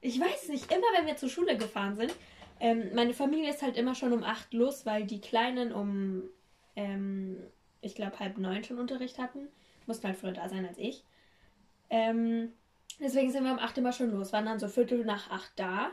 [0.00, 2.14] Ich weiß nicht, immer wenn wir zur Schule gefahren sind,
[2.60, 6.24] ähm, meine Familie ist halt immer schon um 8 los, weil die Kleinen um,
[6.76, 7.38] ähm,
[7.80, 9.48] ich glaube, halb neun schon Unterricht hatten.
[9.86, 11.04] Mussten halt früher da sein als ich.
[11.90, 12.52] Ähm,
[13.00, 15.90] deswegen sind wir um 8 immer schon los, waren dann so Viertel nach 8 da.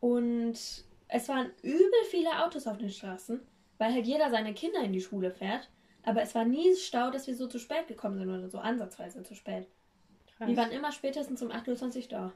[0.00, 0.58] Und
[1.08, 3.40] es waren übel viele Autos auf den Straßen,
[3.78, 5.70] weil halt jeder seine Kinder in die Schule fährt.
[6.02, 9.22] Aber es war nie Stau, dass wir so zu spät gekommen sind oder so ansatzweise
[9.22, 9.66] zu spät.
[10.36, 10.48] Krass.
[10.48, 12.32] Wir waren immer spätestens um 8.20 Uhr da.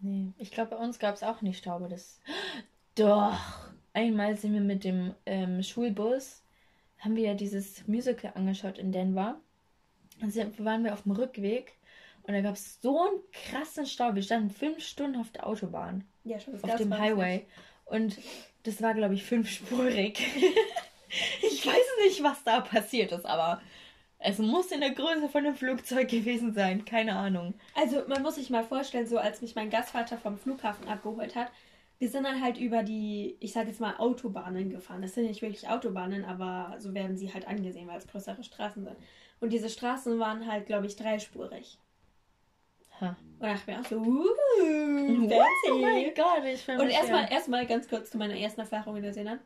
[0.00, 1.88] Nee, ich glaube, bei uns gab es auch nicht Staube.
[1.88, 2.20] Das
[2.94, 3.38] Doch.
[3.92, 6.42] Einmal sind wir mit dem ähm, Schulbus,
[6.98, 9.40] haben wir ja dieses Musical angeschaut in Denver.
[10.20, 11.72] Und dann waren wir auf dem Rückweg
[12.28, 14.14] und da gab es so einen krassen Stau.
[14.14, 16.04] Wir standen fünf Stunden auf der Autobahn.
[16.24, 16.62] Ja, schon.
[16.62, 17.46] Auf dem Highway.
[17.86, 18.18] Und
[18.64, 20.20] das war, glaube ich, fünfspurig.
[21.42, 23.62] ich weiß nicht, was da passiert ist, aber
[24.20, 26.84] es muss in der Größe von einem Flugzeug gewesen sein.
[26.84, 27.54] Keine Ahnung.
[27.74, 31.50] Also man muss sich mal vorstellen, so als mich mein Gastvater vom Flughafen abgeholt hat,
[31.98, 35.02] wir sind dann halt über die, ich sage jetzt mal, Autobahnen gefahren.
[35.02, 38.84] Das sind nicht wirklich Autobahnen, aber so werden sie halt angesehen, weil es größere Straßen
[38.84, 38.96] sind.
[39.40, 41.78] Und diese Straßen waren halt, glaube ich, dreispurig.
[43.00, 43.16] Ha.
[43.38, 45.72] Und dachte mir auch so, uh, fancy.
[45.72, 49.02] Oh mein Gott, ich bin Und erstmal erstmal ganz kurz zu meiner ersten Erfahrung in
[49.02, 49.40] Neuseeland.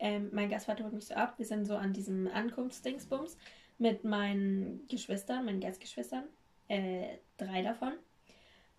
[0.00, 1.34] Ähm, mein Gastvater holt mich so ab.
[1.36, 3.36] Wir sind so an diesem Ankunftsdingsbums
[3.78, 6.24] mit meinen Geschwistern, meinen Gastgeschwistern.
[6.68, 7.94] Äh, drei davon.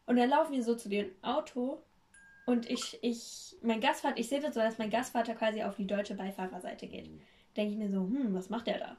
[0.05, 1.81] Und dann laufen wir so zu dem Auto
[2.45, 5.85] und ich, ich, mein Gastvater, ich sehe das so, dass mein Gastvater quasi auf die
[5.85, 7.09] deutsche Beifahrerseite geht.
[7.55, 8.97] Denke ich mir so, hm, was macht der da?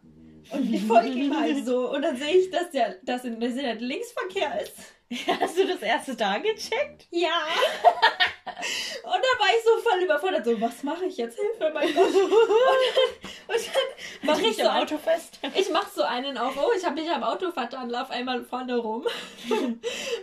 [0.50, 1.90] Und ich folge ihm halt so.
[1.90, 4.76] Und dann sehe ich, dass der, dass in Neuseeland Linksverkehr ist.
[5.40, 7.06] Hast du das erste da gecheckt?
[7.10, 7.28] Ja.
[8.46, 11.36] und dann war ich so voll überfordert, so, was mache ich jetzt?
[11.36, 12.06] Hilfe, mein Gott.
[12.06, 13.60] Und dann, und
[14.22, 15.40] dann mache ich so am Auto fest.
[15.56, 18.76] Ich mache so einen auf, oh, ich habe mich am Auto vertan, lauf einmal vorne
[18.76, 19.04] rum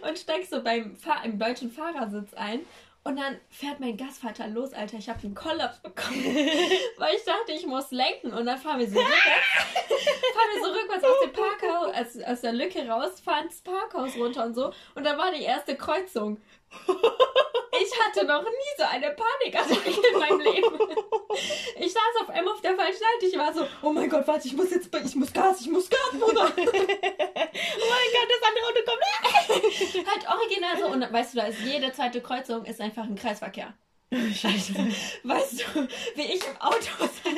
[0.08, 2.62] und steig so beim Fahr im deutschen Fahrersitz ein
[3.08, 4.98] und dann fährt mein Gastvater los, Alter.
[4.98, 6.26] Ich habe den Kollaps bekommen,
[6.98, 8.34] weil ich dachte, ich muss lenken.
[8.34, 9.48] Und dann fahren wir so rückwärts,
[9.88, 14.17] fahren wir so rückwärts aus dem Parkhaus, aus, aus der Lücke raus, fahren ins Parkhaus
[14.17, 14.74] runter und so.
[14.93, 16.41] Und dann war die erste Kreuzung.
[17.80, 20.80] Ich hatte noch nie so eine Panikattacke in meinem Leben.
[21.80, 23.26] Ich saß auf einmal auf der falschen Seite.
[23.32, 25.90] Ich war so, oh mein Gott, warte, ich muss jetzt, ich muss Gas, ich muss
[25.90, 26.52] Gas, Bruder.
[26.58, 30.08] oh mein Gott, das andere Auto kommt.
[30.08, 30.88] halt original so.
[30.88, 33.74] Und weißt du, da ist jede zweite Kreuzung ist einfach ein Kreisverkehr.
[34.12, 34.74] Scheiße.
[35.24, 37.36] Weißt du, wie ich im Auto sitze?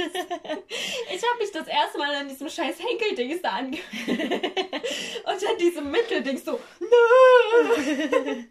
[1.13, 3.83] Ich habe mich das erste Mal an diesem scheiß Henkeldings da angehört.
[4.07, 8.43] Und dann diesem Mitteldings so, Nö!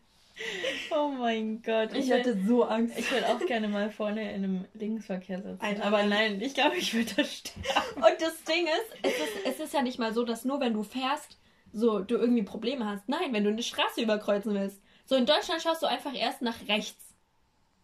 [0.91, 1.93] Oh mein Gott.
[1.93, 2.99] Ich, ich hatte so Angst.
[2.99, 5.61] Ich würde auch gerne mal vorne in einem Linksverkehr sitzen.
[5.61, 7.97] Alter, aber nein, ich glaube, ich würde da sterben.
[7.97, 10.75] Und das Ding ist es, ist, es ist ja nicht mal so, dass nur wenn
[10.75, 11.39] du fährst,
[11.73, 13.09] so du irgendwie Probleme hast.
[13.09, 14.81] Nein, wenn du eine Straße überkreuzen willst.
[15.05, 17.15] So in Deutschland schaust du einfach erst nach rechts.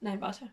[0.00, 0.50] Nein, warte.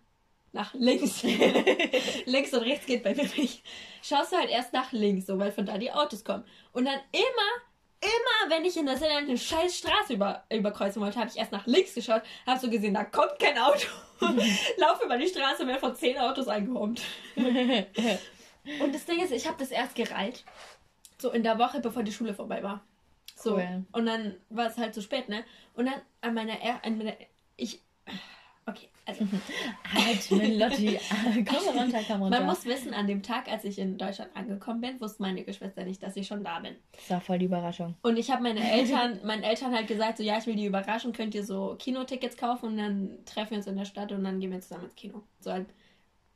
[0.54, 1.24] Nach links.
[2.26, 3.64] links und rechts geht bei mir nicht.
[4.02, 6.44] Schaust du halt erst nach links, so weil von da die Autos kommen.
[6.74, 7.71] Und dann immer
[8.02, 11.52] immer, wenn ich in der Sinne eine scheiß Straße über, überkreuzen wollte, habe ich erst
[11.52, 13.88] nach links geschaut, habe so gesehen, da kommt kein Auto.
[14.78, 17.02] Laufe über die Straße, mehr von zehn Autos eingeräumt.
[17.36, 20.44] und das Ding ist, ich habe das erst gereilt.
[21.18, 22.82] So in der Woche, bevor die Schule vorbei war.
[23.36, 23.56] So.
[23.56, 23.86] Cool.
[23.92, 25.44] Und dann war es halt zu spät, ne?
[25.74, 27.14] Und dann an meiner, er an meiner
[27.56, 27.82] ich
[28.68, 29.26] Okay, also.
[29.96, 31.00] Atmen, Lotti.
[31.50, 32.40] komm runter, komm runter.
[32.40, 35.84] Man muss wissen, an dem Tag, als ich in Deutschland angekommen bin, wusste meine Geschwister
[35.84, 36.76] nicht, dass ich schon da bin.
[36.94, 37.96] Das war voll die Überraschung.
[38.04, 41.12] Und ich habe meine Eltern, meinen Eltern halt gesagt, so, ja, ich will die Überraschung,
[41.12, 44.40] könnt ihr so Kinotickets kaufen und dann treffen wir uns in der Stadt und dann
[44.40, 45.24] gehen wir zusammen ins Kino.
[45.40, 45.68] So halt,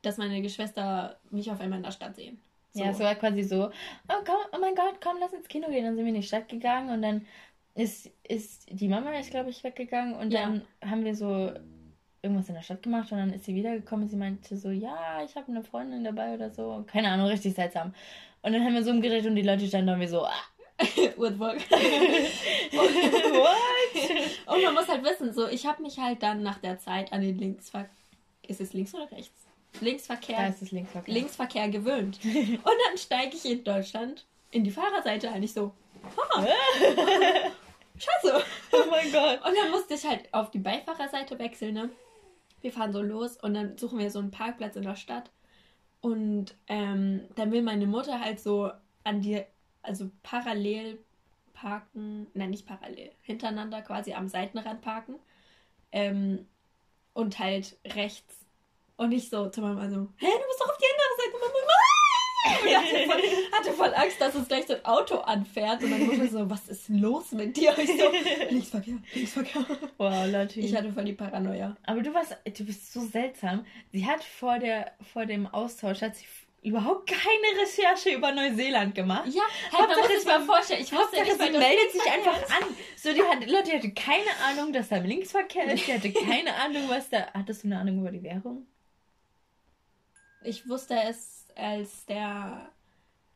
[0.02, 2.40] dass meine Geschwister mich auf einmal in der Stadt sehen.
[2.72, 2.82] So.
[2.82, 5.84] Ja, es war quasi so, oh, komm, oh mein Gott, komm, lass ins Kino gehen.
[5.84, 7.24] Dann sind wir in die Stadt gegangen und dann
[7.74, 10.42] ist, ist die Mama ist, glaube ich, weggegangen und ja.
[10.42, 11.52] dann haben wir so
[12.26, 14.08] irgendwas in der Stadt gemacht und dann ist sie wiedergekommen.
[14.08, 16.84] Sie meinte so, ja, ich habe eine Freundin dabei oder so.
[16.86, 17.94] Keine Ahnung, richtig seltsam.
[18.42, 20.32] Und dann haben wir so umgedreht und die Leute standen da wie so, ah.
[21.16, 21.56] What What?
[24.46, 27.22] und man muss halt wissen, so ich habe mich halt dann nach der Zeit an
[27.22, 27.88] den Linksverkehr,
[28.46, 29.46] ist es links oder rechts?
[29.80, 30.36] Linksverkehr.
[30.36, 31.14] Da ist es Linksverkehr.
[31.14, 32.18] Linksverkehr gewöhnt.
[32.24, 35.42] und dann steige ich in Deutschland in die Fahrerseite ein.
[35.42, 35.72] Ich so,
[36.34, 36.46] ah,
[37.98, 38.44] Scheiße.
[38.72, 39.44] Oh mein Gott.
[39.46, 41.90] Und dann musste ich halt auf die Beifahrerseite wechseln, ne?
[42.66, 45.30] Wir fahren so los und dann suchen wir so einen Parkplatz in der Stadt.
[46.00, 48.72] Und ähm, dann will meine Mutter halt so
[49.04, 49.40] an die,
[49.82, 50.98] also parallel
[51.54, 55.14] parken, nein, nicht parallel, hintereinander quasi am Seitenrand parken.
[55.92, 56.46] Ähm,
[57.12, 58.44] und halt rechts.
[58.96, 60.95] Und ich so zu Mama so, hä, du musst doch auf die.
[62.66, 65.82] Ich hatte voll, hatte voll Angst, dass uns gleich so ein Auto anfährt.
[65.82, 67.70] Und dann wurde so, was ist los mit dir?
[67.76, 68.10] Und ich so,
[68.50, 69.66] Linksverkehr, Linksverkehr.
[69.98, 70.60] Wow, Leute.
[70.60, 71.76] Ich hatte voll die Paranoia.
[71.84, 73.64] Aber du warst, du bist so seltsam.
[73.92, 76.26] Sie hat vor, der, vor dem Austausch, hat sie
[76.62, 79.28] überhaupt keine Recherche über Neuseeland gemacht.
[79.28, 80.82] Ja, halt, man muss sich mal vorstellen.
[80.82, 82.64] Ich wusste nicht, sie meldet sich einfach an.
[82.96, 85.86] So, die hat, Leute, die hatte keine Ahnung, dass da im Linksverkehr ist.
[85.86, 87.28] Die hatte keine Ahnung, was da...
[87.34, 88.66] Hattest du eine Ahnung über die Währung?
[90.42, 92.70] Ich wusste es als der.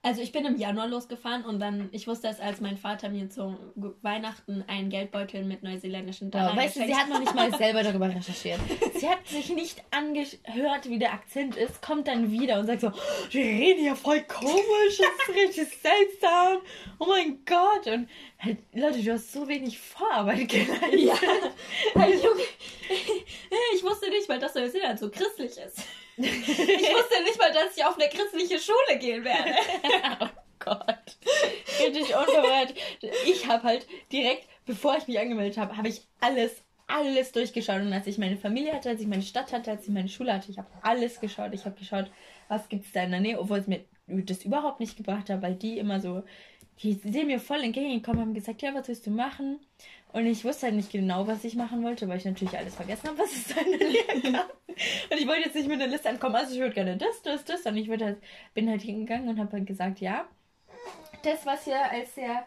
[0.02, 3.28] Also ich bin im Januar losgefahren und dann, ich wusste es, als mein Vater mir
[3.28, 3.58] zu
[4.00, 7.82] Weihnachten einen Geldbeutel mit neuseeländischen Dollar oh, Weißt du, sie hat noch nicht mal selber
[7.82, 8.60] darüber recherchiert.
[8.94, 12.92] Sie hat sich nicht angehört, wie der Akzent ist, kommt dann wieder und sagt so,
[13.30, 16.62] die reden ja voll komisch, das ist richtig seltsam.
[16.98, 17.86] Oh mein Gott.
[17.86, 20.98] Und halt, Leute, du hast so wenig Vorarbeit geleistet.
[20.98, 21.14] Ja,
[21.94, 22.40] halt, Junge,
[23.74, 25.82] ich wusste nicht mal, dass Neuseeland so christlich ist.
[26.24, 29.50] Ich wusste nicht mal, dass ich auf eine christliche Schule gehen werde.
[30.20, 30.28] oh
[30.58, 31.16] Gott.
[31.80, 32.74] Richtig unverwehrt.
[33.26, 37.80] Ich habe halt direkt, bevor ich mich angemeldet habe, habe ich alles, alles durchgeschaut.
[37.80, 40.32] Und als ich meine Familie hatte, als ich meine Stadt hatte, als ich meine Schule
[40.32, 41.54] hatte, ich habe alles geschaut.
[41.54, 42.10] Ich habe geschaut,
[42.48, 45.42] was gibt es da in der Nähe, obwohl es mir das überhaupt nicht gebracht hat,
[45.42, 46.22] weil die immer so,
[46.82, 49.60] die sind mir voll entgegengekommen, haben gesagt, ja, was willst du machen?
[50.12, 53.08] Und ich wusste halt nicht genau, was ich machen wollte, weil ich natürlich alles vergessen
[53.08, 54.50] habe, was es da in der Nähe gab.
[55.10, 57.44] Und ich wollte jetzt nicht mit einer Liste ankommen, also ich würde gerne das, das,
[57.44, 57.64] das.
[57.66, 58.18] Und ich halt,
[58.54, 60.26] bin halt hingegangen und habe halt gesagt, ja,
[61.22, 62.44] das, was ihr als sehr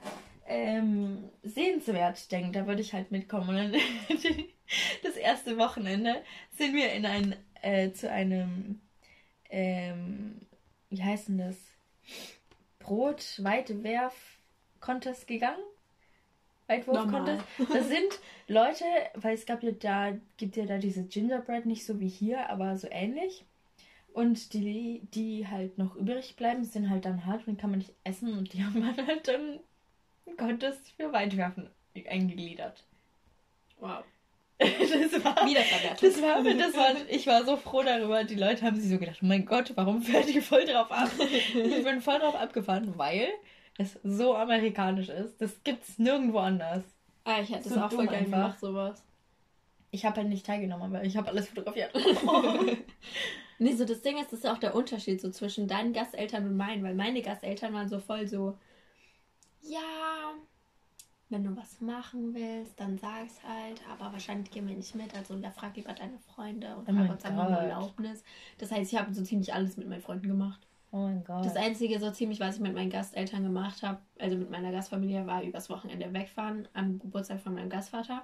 [0.48, 3.50] ähm, sehenswert denkt, da würde ich halt mitkommen.
[3.50, 3.74] Und dann
[5.04, 6.22] das erste Wochenende
[6.52, 8.82] sind wir in ein, äh, zu einem,
[9.50, 10.42] ähm,
[10.90, 11.56] wie heißt denn das?
[12.80, 14.14] Brot, Weitwerf
[14.82, 15.64] Contest gegangen.
[16.68, 17.44] Weitwurf-Contest.
[17.72, 22.00] Das sind Leute, weil es gab ja da, gibt ja da diese Gingerbread nicht so
[22.00, 23.46] wie hier, aber so ähnlich.
[24.14, 27.94] Und die, die halt noch übrig bleiben, sind halt dann hart und kann man nicht
[28.04, 29.60] essen und die haben man halt dann
[30.38, 31.70] Contest für Weitwerfen
[32.08, 32.84] eingegliedert.
[33.80, 34.04] Wow.
[34.60, 36.10] das war, Wiederverwertung.
[36.10, 38.24] Das war, das war, ich war so froh darüber.
[38.24, 41.10] Die Leute haben sich so gedacht, oh mein Gott, warum fährt die voll drauf ab?
[41.20, 43.28] ich bin voll drauf abgefahren, weil
[43.78, 45.42] es so amerikanisch ist.
[45.42, 46.84] Das gibt's nirgendwo anders.
[47.24, 49.04] Ah, ich hätte so das auch voll gerne gemacht, sowas.
[49.92, 51.94] Ich habe halt nicht teilgenommen, aber ich habe alles fotografiert.
[53.60, 56.58] nee, so das Ding ist, das ist auch der Unterschied so zwischen deinen Gasteltern und
[56.58, 58.58] meinen, weil meine Gasteltern waren so voll so,
[59.62, 60.34] ja,
[61.30, 65.16] wenn du was machen willst, dann sag's halt, aber wahrscheinlich gehen wir nicht mit.
[65.16, 68.24] Also da frag lieber deine Freunde und oh frag uns einfach um Erlaubnis.
[68.58, 70.68] Das heißt, ich habe so ziemlich alles mit meinen Freunden gemacht.
[70.94, 71.44] Oh mein Gott.
[71.44, 75.26] Das Einzige, so ziemlich, was ich mit meinen Gasteltern gemacht habe, also mit meiner Gastfamilie,
[75.26, 78.22] war übers Wochenende wegfahren am Geburtstag von meinem Gastvater.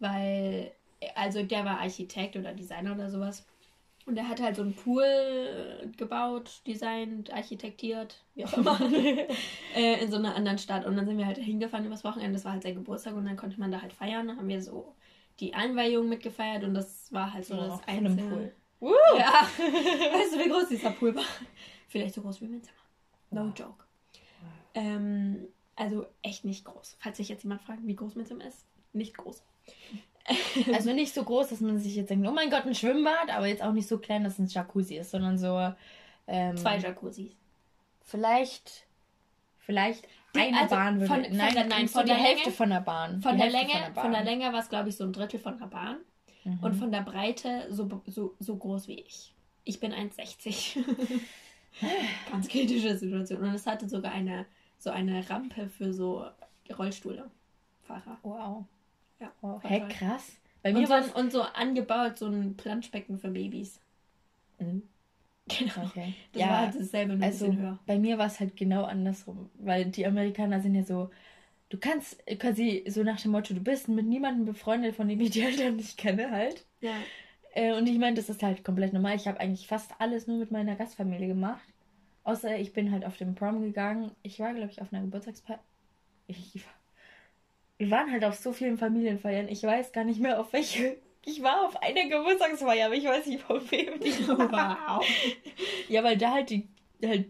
[0.00, 0.72] Weil,
[1.14, 3.46] also der war Architekt oder Designer oder sowas.
[4.06, 5.04] Und er hat halt so einen Pool
[5.96, 8.80] gebaut, designt, architektiert, wie auch immer,
[9.76, 10.86] äh, in so einer anderen Stadt.
[10.86, 12.32] Und dann sind wir halt hingefahren übers Wochenende.
[12.32, 14.26] Das war halt sein Geburtstag und dann konnte man da halt feiern.
[14.26, 14.96] Dann haben wir so
[15.38, 18.28] die Einweihung mitgefeiert und das war halt so oh, das einzige.
[18.28, 18.52] Pool.
[18.80, 19.16] Uh!
[19.16, 21.24] Ja, weißt du, wie groß dieser Pool war?
[21.90, 22.76] Vielleicht so groß wie mein Zimmer.
[23.30, 23.58] No wow.
[23.58, 23.84] joke.
[24.74, 26.96] Ähm, also echt nicht groß.
[27.00, 29.42] Falls sich jetzt jemand fragt, wie groß mein Zimmer ist, nicht groß.
[30.72, 33.46] also nicht so groß, dass man sich jetzt denkt, oh mein Gott, ein Schwimmbad, aber
[33.46, 35.72] jetzt auch nicht so klein, dass es ein Jacuzzi ist, sondern so.
[36.28, 37.32] Ähm, Zwei Jacuzzis.
[38.02, 38.86] Vielleicht.
[39.58, 41.12] Vielleicht eine also Bahn würde.
[41.12, 43.20] Von, von nein, der, nein, von der Hälfte Länge, von der Bahn.
[43.20, 45.40] Von der Länge, von der, von der Länge war es, glaube ich, so ein Drittel
[45.40, 45.96] von der Bahn.
[46.44, 46.60] Mhm.
[46.60, 49.34] Und von der Breite so, so, so groß wie ich.
[49.64, 50.84] Ich bin 1,60.
[52.30, 53.42] Ganz kritische Situation.
[53.42, 54.46] Und es hatte sogar eine,
[54.78, 56.24] so eine Rampe für so
[56.76, 58.18] Rollstuhlfahrer.
[58.22, 58.64] Wow.
[59.18, 59.32] Ja.
[59.40, 59.60] Wow.
[59.62, 60.32] Hey, krass.
[60.62, 63.80] Bei mir und, so, und so angebaut, so ein Planschbecken für Babys.
[64.58, 64.82] Mhm.
[65.58, 65.86] Genau.
[65.86, 66.14] Okay.
[66.32, 67.78] Das ja, war halt dasselbe, nur also, ein bisschen höher.
[67.86, 69.50] Bei mir war es halt genau andersrum.
[69.54, 71.10] Weil die Amerikaner sind ja so,
[71.70, 75.30] du kannst quasi so nach dem Motto, du bist mit niemandem befreundet, von dem ich
[75.30, 76.64] die Eltern nicht kenne halt.
[76.80, 76.94] Ja.
[77.52, 79.16] Äh, und ich meine, das ist halt komplett normal.
[79.16, 81.62] Ich habe eigentlich fast alles nur mit meiner Gastfamilie gemacht.
[82.24, 84.12] Außer ich bin halt auf den Prom gegangen.
[84.22, 85.62] Ich war, glaube ich, auf einer Geburtstagsparty.
[86.26, 86.72] Ich war...
[87.78, 89.48] Wir waren halt auf so vielen Familienfeiern.
[89.48, 90.98] Ich weiß gar nicht mehr, auf welche.
[91.24, 94.98] Ich war auf einer Geburtstagsfeier, aber ich weiß nicht, von wem die war.
[94.98, 95.06] Wow.
[95.88, 96.68] ja, weil da halt die,
[97.02, 97.26] halt,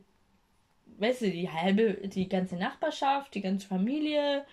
[0.99, 4.45] weißt du, die halbe, die ganze Nachbarschaft, die ganze Familie,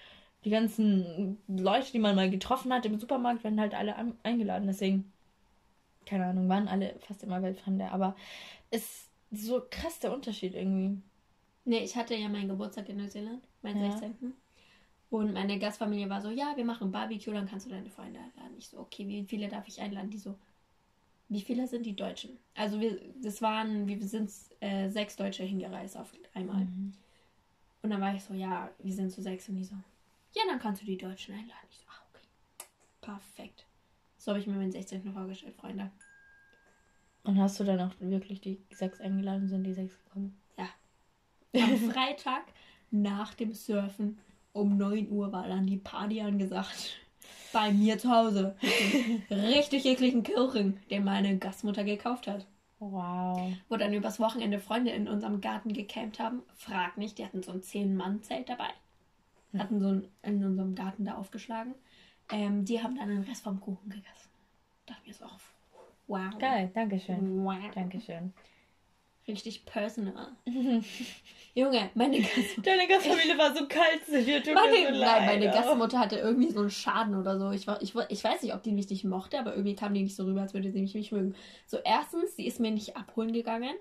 [0.45, 4.67] die ganzen Leute, die man mal getroffen hat im Supermarkt, werden halt alle eingeladen.
[4.67, 5.11] Deswegen
[6.07, 8.15] keine Ahnung, waren alle fast immer Weltfremde, aber
[8.69, 11.01] es ist so krass der Unterschied irgendwie.
[11.65, 13.91] Nee, ich hatte ja meinen Geburtstag in Neuseeland, meinen ja.
[13.91, 14.33] 16.
[15.09, 18.55] Und meine Gastfamilie war so, ja, wir machen Barbecue, dann kannst du deine Freunde einladen.
[18.57, 20.09] Ich so, okay, wie viele darf ich einladen?
[20.09, 20.35] Die so,
[21.29, 22.37] wie viele sind die Deutschen?
[22.55, 26.65] Also wir, das waren, wir sind äh, sechs Deutsche hingereist auf einmal.
[26.65, 26.93] Mhm.
[27.81, 29.47] Und dann war ich so, ja, wir sind zu sechs.
[29.47, 29.75] Und die so,
[30.33, 31.67] ja, dann kannst du die Deutschen einladen.
[31.69, 32.25] Ich so, ah, okay.
[33.01, 33.66] Perfekt.
[34.27, 35.13] So habe ich mir meinen 16.
[35.13, 35.89] vorgestellt, Freunde.
[37.23, 39.47] Und hast du dann auch wirklich die sechs eingeladen?
[39.47, 40.37] Sind die sechs gekommen?
[40.57, 40.67] Ja.
[41.63, 42.43] Am Freitag
[42.91, 44.17] nach dem Surfen
[44.51, 46.99] um 9 Uhr war dann die Party angesagt.
[47.53, 48.57] Bei mir zu Hause.
[49.31, 52.45] richtig ekligen Kirchen, den meine Gastmutter gekauft hat.
[52.79, 53.53] Wow.
[53.69, 56.41] Wo dann übers Wochenende Freunde in unserem Garten gecampt haben.
[56.53, 58.71] Frag nicht, die hatten so ein 10-Mann-Zelt dabei.
[59.53, 59.61] Hm.
[59.61, 61.75] Hatten so ein, in unserem Garten da aufgeschlagen.
[62.29, 64.29] Ähm, die haben dann den Rest vom Kuchen gegessen.
[64.85, 65.25] Da dachte mir so,
[66.07, 66.37] wow.
[66.39, 67.43] Geil, danke schön.
[67.43, 67.71] Wow.
[67.73, 68.33] Dankeschön.
[69.27, 70.29] Richtig personal.
[71.53, 72.61] Junge, meine Gastmutter.
[72.61, 75.55] Deine Gastfamilie war so kalt zu dir, tut Meine, mir so nein, meine auch.
[75.55, 77.51] Gastmutter hatte irgendwie so einen Schaden oder so.
[77.51, 80.03] Ich, war, ich, ich weiß nicht, ob die mich nicht mochte, aber irgendwie kam die
[80.03, 81.35] nicht so rüber, als würde sie mich nicht mögen.
[81.65, 83.75] So, erstens, sie ist mir nicht abholen gegangen.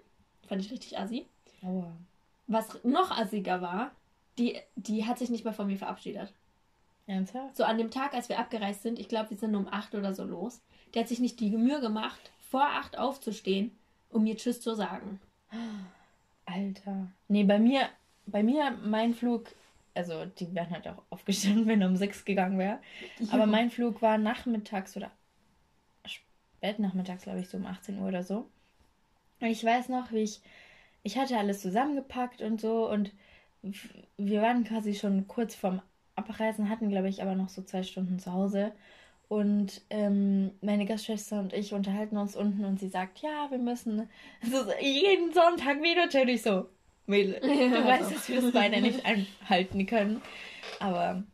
[0.49, 1.27] Fand ich richtig assi.
[1.63, 1.97] Aua.
[2.49, 3.93] Was noch assiger war,
[4.39, 6.33] die, die hat sich nicht mal von mir verabschiedet.
[7.07, 7.57] Ernsthaft?
[7.57, 10.13] So an dem Tag, als wir abgereist sind, ich glaube, wir sind um 8 oder
[10.13, 10.61] so los,
[10.95, 13.77] der hat sich nicht die Mühe gemacht, vor 8 aufzustehen,
[14.11, 15.21] um mir Tschüss zu sagen.
[16.45, 17.09] Alter.
[17.29, 17.89] Nee, bei mir,
[18.27, 19.47] bei mir, mein Flug,
[19.95, 22.79] also die wären halt auch aufgestanden, wenn er um sechs gegangen wäre.
[23.31, 25.11] Aber mein Flug war nachmittags oder
[26.05, 28.49] spät nachmittags, glaube ich, so um 18 Uhr oder so.
[29.41, 30.41] Und ich weiß noch, wie ich,
[31.03, 33.13] ich hatte alles zusammengepackt und so und
[34.17, 35.83] wir waren quasi schon kurz vorm
[36.17, 38.73] Abreisen, hatten, glaube ich, aber noch so zwei Stunden zu Hause.
[39.29, 44.09] Und ähm, meine Gastschwester und ich unterhalten uns unten und sie sagt, ja, wir müssen
[44.43, 46.29] so jeden Sonntag wieder chillen.
[46.29, 46.69] Ich so,
[47.07, 48.15] Mädel, du Ja, weißt, so.
[48.15, 50.23] dass wir das beide nicht einhalten können.
[50.81, 51.25] Aber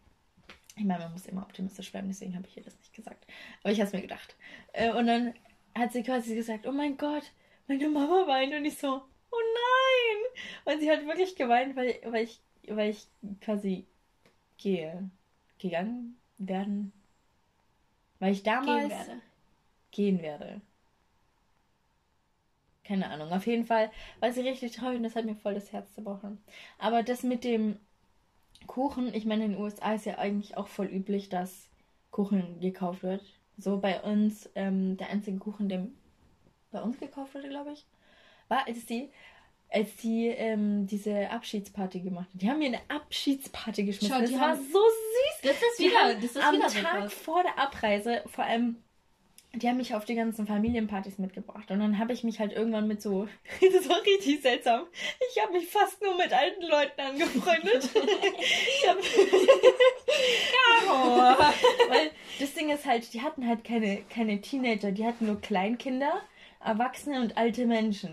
[0.76, 3.26] ich meine, man muss immer optimistisch bleiben, deswegen habe ich ihr das nicht gesagt.
[3.62, 4.36] Aber ich habe es mir gedacht.
[4.72, 5.34] Äh, und dann
[5.76, 7.24] hat sie quasi gesagt, oh mein Gott,
[7.68, 8.54] meine Mama weint.
[8.54, 9.36] Und ich so, oh
[10.64, 10.74] nein.
[10.74, 13.06] Und sie hat wirklich geweint, weil, weil, ich, weil ich
[13.42, 13.86] quasi
[14.62, 15.10] gehe,
[15.58, 16.92] gegangen werden.
[18.18, 19.20] Weil ich damals Gehen werde.
[19.90, 20.60] gehen werde.
[22.84, 23.32] Keine Ahnung.
[23.32, 26.42] Auf jeden Fall war sie richtig traurig und das hat mir voll das Herz zerbrochen.
[26.78, 27.78] Aber das mit dem
[28.66, 31.68] Kuchen, ich meine, in den USA ist ja eigentlich auch voll üblich, dass
[32.10, 33.22] Kuchen gekauft wird.
[33.58, 35.86] So bei uns, ähm, der einzige Kuchen, der
[36.70, 37.84] bei uns gekauft wurde, glaube ich,
[38.48, 39.10] war, als die,
[39.72, 42.38] als die ähm, diese Abschiedsparty gemacht haben.
[42.38, 44.12] Die haben mir eine Abschiedsparty geschmissen.
[44.14, 45.40] Schau, das die war haben- so süß.
[45.42, 47.14] Das ist wieder, das ist am wieder Tag sowas.
[47.14, 48.76] vor der Abreise, vor allem,
[49.54, 51.70] die haben mich auf die ganzen Familienpartys mitgebracht.
[51.70, 53.28] Und dann habe ich mich halt irgendwann mit so,
[53.60, 54.84] das war richtig seltsam.
[55.34, 57.88] Ich habe mich fast nur mit alten Leuten angefreundet.
[57.94, 58.96] ich hab,
[61.88, 66.20] weil das Ding ist halt, die hatten halt keine, keine Teenager, die hatten nur Kleinkinder,
[66.64, 68.12] Erwachsene und alte Menschen.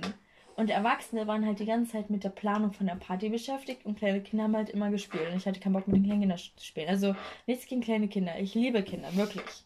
[0.60, 3.98] Und Erwachsene waren halt die ganze Zeit mit der Planung von der Party beschäftigt und
[3.98, 5.30] kleine Kinder haben halt immer gespielt.
[5.32, 6.90] Und ich hatte keinen Bock mit den kleinen Kindern zu spielen.
[6.90, 7.16] Also
[7.48, 8.38] nichts gegen kleine Kinder.
[8.38, 9.64] Ich liebe Kinder, wirklich.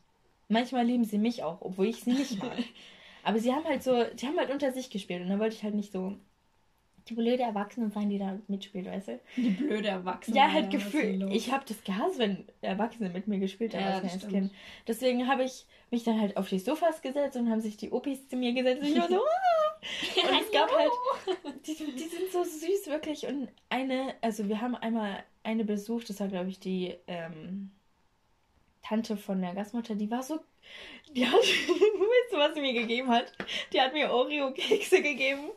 [0.49, 2.59] Manchmal lieben sie mich auch, obwohl ich sie nicht mag.
[3.23, 5.63] Aber sie haben halt so, die haben halt unter sich gespielt und da wollte ich
[5.63, 6.15] halt nicht so
[7.09, 9.19] die blöde Erwachsenen sein, die da mitspielt, weißt du?
[9.35, 10.37] Die blöde Erwachsene.
[10.37, 11.21] Ja, halt was ist Gefühl.
[11.21, 11.31] los?
[11.33, 14.31] Ich habe das gehasst, wenn Erwachsene mit mir gespielt haben Ja, als stimmt.
[14.31, 14.51] Kind.
[14.87, 18.27] Deswegen habe ich mich dann halt auf die Sofas gesetzt und haben sich die Opis
[18.29, 19.19] zu mir gesetzt und ich war so,
[20.15, 20.91] Und es gab halt,
[21.67, 23.25] die, die sind so süß, wirklich.
[23.27, 27.71] Und eine, also wir haben einmal eine besucht, das war, glaube ich, die ähm,
[28.81, 30.39] Tante von der Gastmutter, die war so,
[31.15, 33.31] die hat, weißt du, was sie mir gegeben hat?
[33.71, 35.49] Die hat mir Oreo-Kekse gegeben,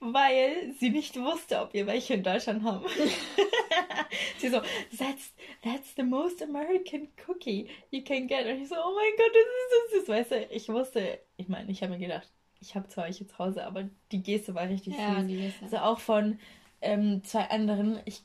[0.00, 2.86] weil sie nicht wusste, ob wir welche in Deutschland haben.
[4.38, 4.60] sie so,
[4.96, 5.32] that's,
[5.62, 8.46] that's the most American cookie you can get.
[8.46, 11.48] Und ich so, oh mein Gott, das ist das, ist, weißt du, ich wusste, ich
[11.48, 12.30] meine, ich habe mir gedacht,
[12.62, 15.26] ich habe zwar welche zu Hause, aber die Geste war richtig Ja, süß.
[15.26, 16.38] die ist Also auch von
[16.80, 18.00] ähm, zwei anderen.
[18.06, 18.22] Ich,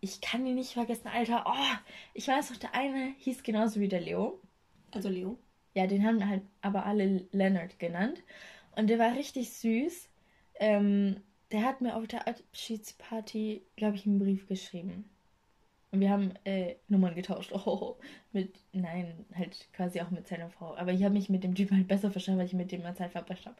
[0.00, 1.44] ich kann die nicht vergessen, Alter.
[1.46, 1.76] Oh,
[2.14, 4.40] ich weiß noch, der eine hieß genauso wie der Leo.
[4.92, 5.38] Also Leo.
[5.74, 8.22] Ja, den haben halt aber alle Leonard genannt.
[8.76, 10.08] Und der war richtig süß.
[10.56, 15.10] Ähm, der hat mir auf der Abschiedsparty, glaube ich, einen Brief geschrieben.
[15.92, 17.52] Und wir haben äh, Nummern getauscht.
[17.66, 17.96] Oh,
[18.32, 20.74] mit, nein, halt quasi auch mit seiner Frau.
[20.76, 22.96] Aber ich habe mich mit dem Typen halt besser verstanden, weil ich mit dem mal
[22.96, 23.56] Zeit verbracht habe.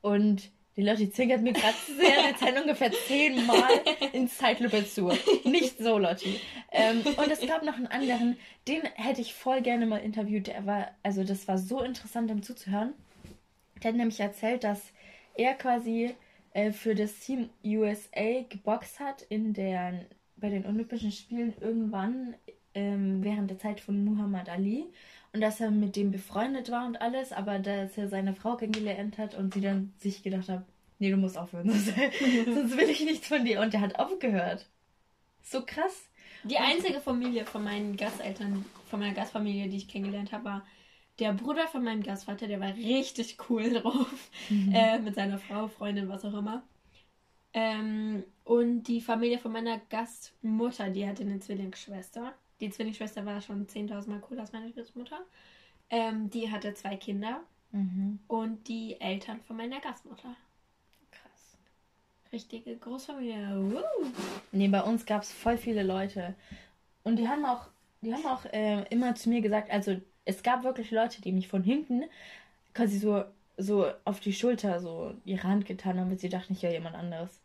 [0.00, 3.80] Und die Lotti zwinkert mir gerade sehr dezent ungefähr zehnmal
[4.12, 5.12] in Zeitlupe zu.
[5.44, 6.40] Nicht so, Lotti.
[6.72, 10.46] Ähm, und es gab noch einen anderen, den hätte ich voll gerne mal interviewt.
[10.48, 12.92] Der war, also das war so interessant, ihm zuzuhören.
[13.82, 14.80] Der hat nämlich erzählt, dass
[15.36, 16.14] er quasi
[16.54, 20.06] äh, für das Team USA geboxt hat in der,
[20.44, 22.34] bei den Olympischen Spielen irgendwann
[22.74, 24.84] ähm, während der Zeit von Muhammad Ali.
[25.32, 29.16] Und dass er mit dem befreundet war und alles, aber dass er seine Frau kennengelernt
[29.16, 30.66] hat und sie dann sich gedacht hat,
[30.98, 33.62] nee, du musst aufhören, sonst, sonst will ich nichts von dir.
[33.62, 34.66] Und der hat aufgehört.
[35.42, 36.10] So krass.
[36.42, 40.66] Die einzige Familie von meinen Gasteltern, von meiner Gastfamilie, die ich kennengelernt habe, war
[41.20, 44.30] der Bruder von meinem Gastvater, der war richtig cool drauf.
[44.74, 46.62] Äh, mit seiner Frau, Freundin, was auch immer.
[47.54, 52.34] Ähm, und die Familie von meiner Gastmutter, die hatte eine Zwillingsschwester.
[52.60, 55.18] Die Zwillingsschwester war schon 10.000 Mal cooler als meine Gastmutter.
[55.90, 57.40] Ähm, die hatte zwei Kinder
[57.72, 58.20] Mhm.
[58.28, 60.36] und die Eltern von meiner Gastmutter.
[61.10, 61.56] Krass.
[62.32, 63.48] Richtige Großfamilie.
[63.72, 63.80] Woo.
[64.52, 66.34] Nee, bei uns gab es voll viele Leute.
[67.02, 67.66] Und die haben auch,
[68.00, 71.48] die haben auch äh, immer zu mir gesagt, also es gab wirklich Leute, die mich
[71.48, 72.04] von hinten
[72.74, 73.24] quasi so
[73.56, 76.96] so auf die Schulter so ihre Hand getan haben, weil sie dachten, ich wäre jemand
[76.96, 77.40] anderes.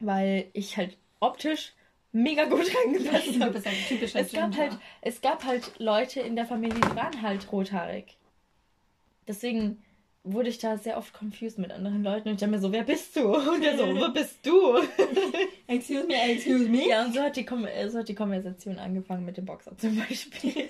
[0.00, 1.72] Weil ich halt optisch
[2.12, 3.62] mega gut reingepasst habe.
[3.88, 8.16] Typischer es gab halt, es gab halt Leute in der Familie, die waren halt rothaarig.
[9.28, 9.82] Deswegen
[10.24, 12.84] wurde ich da sehr oft confused mit anderen Leuten und ich dachte mir so, wer
[12.84, 13.34] bist du?
[13.52, 14.76] Und der so, wer bist du?
[15.66, 16.88] excuse me, excuse me.
[16.88, 17.46] Ja, und so hat, die,
[17.88, 20.68] so hat die Konversation angefangen mit dem Boxer zum Beispiel.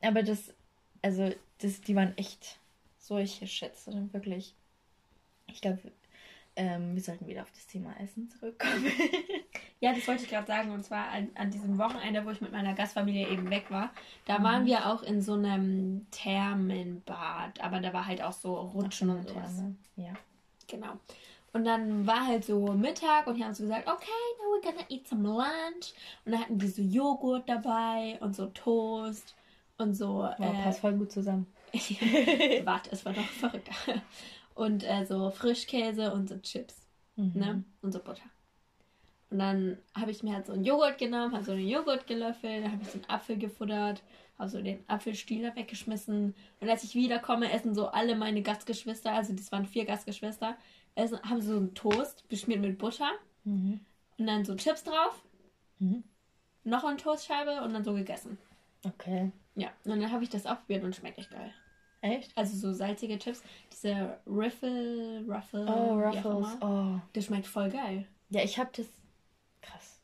[0.00, 0.54] Aber das,
[1.02, 2.58] also, das, die waren echt
[2.98, 4.54] solche Schätze, wirklich.
[5.48, 5.78] Ich glaube,
[6.56, 8.86] ähm, wir sollten wieder auf das Thema Essen zurückkommen.
[9.80, 10.70] ja, das wollte ich gerade sagen.
[10.70, 13.90] Und zwar an, an, diesem Wochenende, wo ich mit meiner Gastfamilie eben weg war,
[14.24, 14.44] da mhm.
[14.44, 17.60] waren wir auch in so einem Thermenbad.
[17.60, 19.62] Aber da war halt auch so Rutschen und sowas.
[19.96, 20.14] Ja.
[20.66, 20.98] Genau.
[21.52, 24.86] Und dann war halt so Mittag und die haben so gesagt, okay, now we're gonna
[24.88, 25.94] eat some lunch.
[26.24, 29.34] Und da hatten die so Joghurt dabei und so Toast
[29.78, 30.28] und so.
[30.36, 31.46] Wow, äh, passt voll gut zusammen.
[32.64, 33.68] Warte, es war doch verrückt.
[34.56, 36.74] Und äh, so Frischkäse und so Chips.
[37.14, 37.32] Mhm.
[37.34, 37.64] Ne?
[37.82, 38.24] Und so Butter.
[39.30, 42.64] Und dann habe ich mir halt so einen Joghurt genommen, habe so einen Joghurt gelöffelt,
[42.64, 44.02] dann habe ich so einen Apfel gefuttert,
[44.38, 46.34] habe so den Apfelstieler weggeschmissen.
[46.60, 50.56] Und als ich wiederkomme, essen so alle meine Gastgeschwister, also das waren vier Gastgeschwister,
[50.94, 53.10] essen, haben so einen Toast beschmiert mit Butter
[53.44, 53.80] mhm.
[54.16, 55.22] und dann so Chips drauf,
[55.80, 56.04] mhm.
[56.64, 58.38] noch eine Toastscheibe und dann so gegessen.
[58.84, 59.32] Okay.
[59.56, 61.52] Ja, und dann habe ich das aufprobiert und schmeckt echt geil.
[62.00, 62.36] Echt?
[62.36, 63.42] Also so salzige Chips.
[63.72, 65.66] Diese Riffle, Ruffle.
[65.66, 66.56] Oh, Ruffles.
[66.60, 67.00] Oh.
[67.12, 68.06] Das schmeckt voll geil.
[68.30, 68.86] Ja, ich habe das.
[69.60, 70.00] Krass.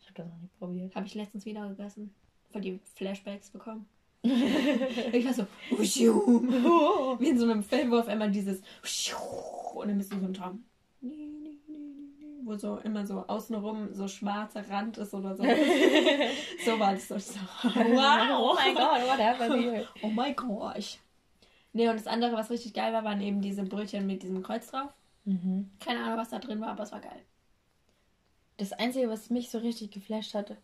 [0.00, 0.94] Ich habe das noch nie probiert.
[0.94, 2.14] Habe ich letztens wieder gegessen.
[2.50, 3.86] Voll die Flashbacks bekommen.
[4.22, 5.46] ich war so,
[5.78, 8.60] wie in so einem Film, wo auf einmal dieses
[9.74, 10.64] und dann bist du so ein Traum.
[12.44, 15.42] Wo so immer so außenrum so schwarzer Rand ist oder so.
[15.42, 17.14] so war das so.
[17.14, 19.88] Wow, oh mein Gott, what happened here?
[20.02, 20.98] Oh mein Gott.
[21.72, 24.70] Nee, und das andere, was richtig geil war, waren eben diese Brötchen mit diesem Kreuz
[24.70, 24.92] drauf.
[25.24, 25.70] Mhm.
[25.80, 27.22] Keine Ahnung, was da drin war, aber es war geil.
[28.58, 30.58] Das Einzige, was mich so richtig geflasht hatte.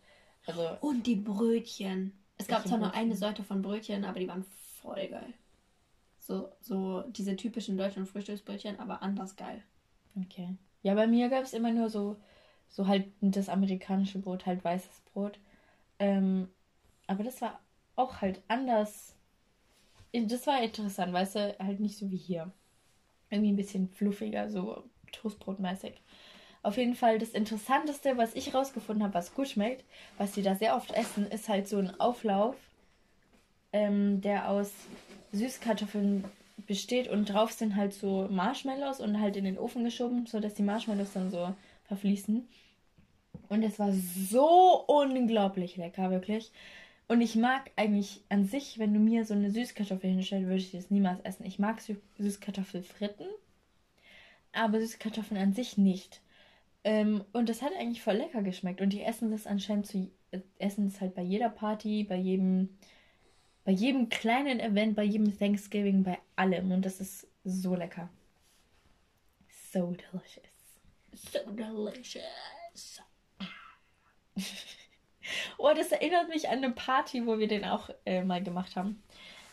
[0.45, 2.13] Also und die Brötchen.
[2.37, 4.45] Es gab zwar nur eine Sorte von Brötchen, aber die waren
[4.81, 5.33] voll geil.
[6.19, 9.63] So, so diese typischen deutschen Frühstücksbrötchen, aber anders geil.
[10.15, 10.55] Okay.
[10.83, 12.17] Ja, bei mir gab es immer nur so,
[12.69, 15.39] so halt das amerikanische Brot, halt weißes Brot.
[15.97, 16.47] Ähm,
[17.07, 17.59] aber das war
[17.95, 19.15] auch halt anders
[20.13, 22.51] das war interessant, weißt du, halt nicht so wie hier.
[23.29, 25.93] Irgendwie ein bisschen fluffiger, so Toastbrotmäßig.
[26.61, 29.85] Auf jeden Fall das Interessanteste, was ich rausgefunden habe, was gut schmeckt,
[30.17, 32.55] was sie da sehr oft essen, ist halt so ein Auflauf,
[33.71, 34.73] ähm, der aus
[35.31, 36.25] Süßkartoffeln
[36.67, 40.63] besteht und drauf sind halt so Marshmallows und halt in den Ofen geschoben, sodass die
[40.63, 41.53] Marshmallows dann so
[41.87, 42.47] verfließen.
[43.47, 46.51] Und es war so unglaublich lecker, wirklich.
[47.09, 50.71] Und ich mag eigentlich an sich, wenn du mir so eine Süßkartoffel hinstellst, würde ich
[50.71, 51.43] das niemals essen.
[51.43, 53.25] Ich mag Sü Süßkartoffelfritten,
[54.53, 56.21] aber Süßkartoffeln an sich nicht.
[56.83, 58.79] Ähm, und das hat eigentlich voll lecker geschmeckt.
[58.79, 62.77] Und die essen das anscheinend zu äh, essen es halt bei jeder Party, bei jedem,
[63.65, 66.71] bei jedem kleinen Event, bei jedem Thanksgiving, bei allem.
[66.71, 68.09] Und das ist so lecker.
[69.73, 70.43] So delicious.
[71.15, 73.01] So delicious.
[75.57, 79.03] Oh, das erinnert mich an eine Party, wo wir den auch äh, mal gemacht haben.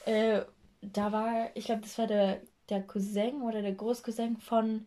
[0.05, 0.43] Äh,
[0.81, 4.87] da war, ich glaube, das war der, der Cousin oder der Großcousin von,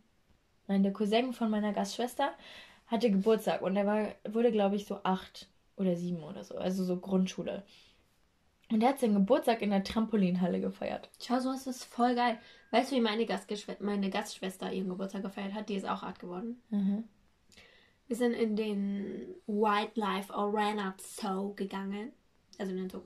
[0.66, 2.32] nein, der Cousin von meiner Gastschwester
[2.86, 6.84] hatte Geburtstag und er war, wurde, glaube ich, so acht oder sieben oder so, also
[6.84, 7.64] so Grundschule.
[8.70, 11.10] Und er hat seinen Geburtstag in der Trampolinhalle gefeiert.
[11.20, 12.38] Schau, so ist es voll geil.
[12.70, 15.68] Weißt du, wie meine, Gastgeschw meine Gastschwester ihren Geburtstag gefeiert hat?
[15.68, 16.62] Die ist auch acht geworden.
[16.70, 17.04] Mhm.
[18.10, 22.10] Wir sind in den Wildlife Arena Zoo gegangen.
[22.58, 23.02] Also in den Zoo.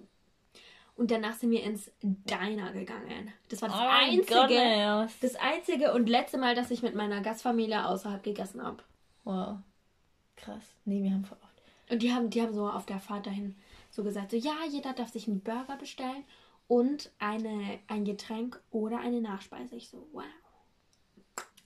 [0.96, 3.30] Und danach sind wir ins Diner gegangen.
[3.50, 7.86] Das war das oh einzige, das einzige und letzte Mal, dass ich mit meiner Gastfamilie
[7.86, 8.78] außerhalb gegessen habe.
[9.24, 9.59] Wow.
[10.36, 10.64] Krass.
[10.86, 11.92] Nee, wir haben voll oft.
[11.92, 13.57] Und die haben, die haben so auf der Fahrt dahin
[13.90, 16.24] so gesagt, so ja, jeder darf sich einen Burger bestellen
[16.66, 19.76] und eine, ein Getränk oder eine Nachspeise.
[19.76, 20.24] Ich so, wow.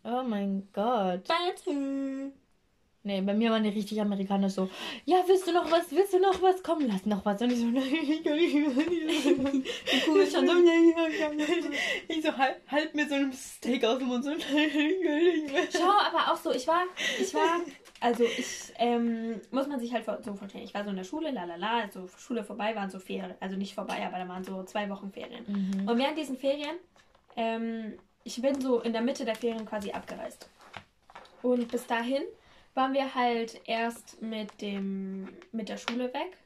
[0.02, 1.28] Oh mein Gott.
[1.28, 2.32] Fancy.
[3.08, 4.68] Nee, bei mir waren die richtig Amerikaner so,
[5.06, 6.62] ja, willst du noch was, willst du noch was?
[6.62, 7.40] Komm, lass noch was.
[7.40, 9.50] Und ich so, nein, ich kann nicht mehr.
[9.50, 10.52] Die Kugel schon so,
[12.06, 15.16] ich so halb, halb mit so einem Steak aus dem Mund so, nein, ich kann
[15.16, 15.62] nicht mehr.
[15.72, 16.82] Schau, aber auch so, ich war,
[17.18, 17.60] ich war,
[18.00, 21.30] also ich, ähm, muss man sich halt so vorstellen, ich war so in der Schule,
[21.30, 24.90] lalala, also Schule vorbei waren so Ferien, also nicht vorbei, aber da waren so zwei
[24.90, 25.46] Wochen Ferien.
[25.46, 25.88] Mhm.
[25.88, 26.76] Und während diesen Ferien,
[27.36, 30.50] ähm, ich bin so in der Mitte der Ferien quasi abgereist.
[31.40, 32.24] Und bis dahin
[32.78, 36.38] waren wir halt erst mit dem mit der Schule weg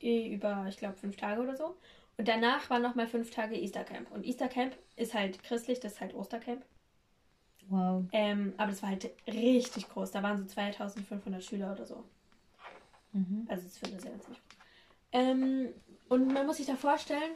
[0.00, 1.76] über ich glaube fünf Tage oder so
[2.16, 4.10] und danach waren nochmal fünf Tage Easter Camp.
[4.12, 6.64] Und Easter Camp ist halt christlich, das ist halt Ostercamp.
[7.68, 8.04] Wow.
[8.12, 10.10] Ähm, aber das war halt richtig groß.
[10.10, 12.04] Da waren so 2500 Schüler oder so.
[13.12, 13.46] Mhm.
[13.48, 14.36] Also das finde ich sehr groß.
[15.12, 15.68] Ähm,
[16.08, 17.32] und man muss sich da vorstellen,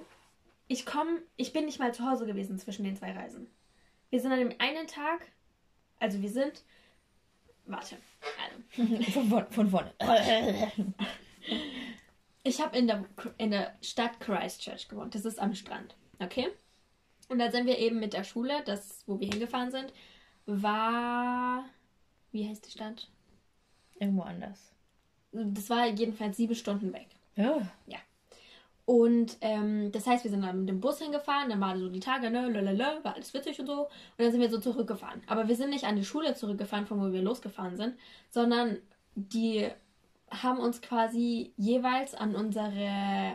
[0.69, 3.49] ich komme, ich bin nicht mal zu Hause gewesen zwischen den zwei Reisen.
[4.11, 5.27] Wir sind an dem einen Tag,
[6.01, 6.65] also wir sind,
[7.67, 7.97] warte,
[8.77, 9.03] also.
[9.29, 9.93] von, von vorne.
[12.43, 13.05] ich habe in der,
[13.39, 15.15] in der Stadt Christchurch gewohnt.
[15.15, 15.97] Das ist am Strand.
[16.19, 16.49] Okay?
[17.29, 19.93] Und da sind wir eben mit der Schule, das, wo wir hingefahren sind,
[20.47, 21.65] war.
[22.33, 23.09] Wie heißt die Stadt?
[23.99, 24.73] Irgendwo anders.
[25.33, 27.09] Das war jedenfalls sieben Stunden weg.
[27.35, 27.69] Ja.
[27.87, 27.99] Ja.
[28.87, 32.01] Und ähm, das heißt, wir sind dann mit dem Bus hingefahren, dann waren so die
[32.01, 33.83] Tage, ne, lalala, war alles witzig und so.
[33.83, 35.23] Und dann sind wir so zurückgefahren.
[35.27, 37.97] Aber wir sind nicht an die Schule zurückgefahren, von wo wir losgefahren sind,
[38.31, 38.79] sondern
[39.17, 39.69] die
[40.31, 43.35] haben uns quasi jeweils an unsere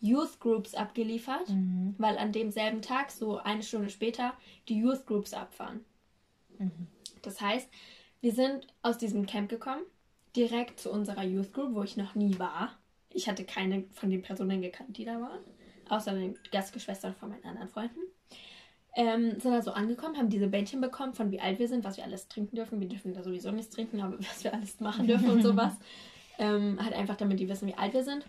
[0.00, 1.96] Youth Groups abgeliefert, mhm.
[1.98, 4.34] weil an demselben Tag, so eine Stunde später,
[4.68, 5.84] die Youth Groups abfahren.
[6.58, 6.86] Mhm.
[7.22, 7.68] Das heißt,
[8.20, 9.82] wir sind aus diesem Camp gekommen,
[10.36, 12.78] direkt zu unserer Youth Group, wo ich noch nie war.
[13.14, 15.40] Ich hatte keine von den Personen gekannt, die da waren.
[15.88, 18.00] Außer den Gastgeschwistern von meinen anderen Freunden.
[18.94, 22.04] Ähm, sind also angekommen, haben diese Bändchen bekommen, von wie alt wir sind, was wir
[22.04, 22.80] alles trinken dürfen.
[22.80, 25.74] Wir dürfen da sowieso nichts trinken, aber was wir alles machen dürfen und sowas.
[26.38, 28.24] Ähm, halt einfach, damit die wissen, wie alt wir sind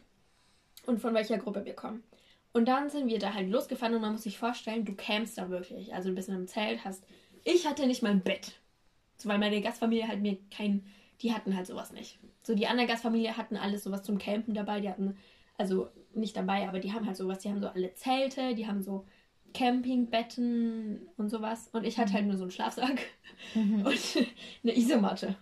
[0.85, 2.03] und von welcher Gruppe wir kommen.
[2.51, 5.49] Und dann sind wir da halt losgefahren und man muss sich vorstellen, du campst da
[5.49, 5.93] wirklich.
[5.93, 7.03] Also du bist in einem Zelt, hast.
[7.43, 8.59] Ich hatte nicht mal ein Bett.
[9.17, 10.85] So, weil meine Gastfamilie halt mir kein.
[11.23, 12.19] Die hatten halt sowas nicht.
[12.43, 14.81] So, die andere Gastfamilie hatten alles sowas zum Campen dabei.
[14.81, 15.17] Die hatten,
[15.57, 17.39] also nicht dabei, aber die haben halt sowas.
[17.39, 19.05] Die haben so alle Zelte, die haben so
[19.53, 21.69] Campingbetten und sowas.
[21.71, 22.99] Und ich hatte halt nur so einen Schlafsack
[23.55, 23.81] mhm.
[23.85, 24.27] und
[24.63, 25.35] eine Isomatte.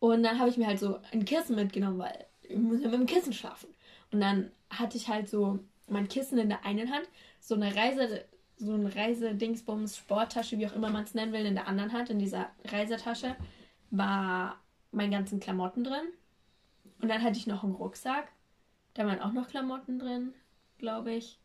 [0.00, 3.00] Und dann habe ich mir halt so ein Kissen mitgenommen, weil ich muss ja mit
[3.00, 3.68] dem Kissen schlafen.
[4.12, 7.08] Und dann hatte ich halt so mein Kissen in der einen Hand,
[7.40, 8.24] so eine Reise,
[8.56, 12.10] so eine Reisedingsbums, Sporttasche, wie auch immer man es nennen will, in der anderen Hand.
[12.10, 13.36] In dieser Reisetasche
[13.90, 14.60] war
[14.90, 16.06] mein ganzen Klamotten drin.
[17.00, 18.32] Und dann hatte ich noch einen Rucksack.
[18.94, 20.34] Da waren auch noch Klamotten drin,
[20.78, 21.38] glaube ich.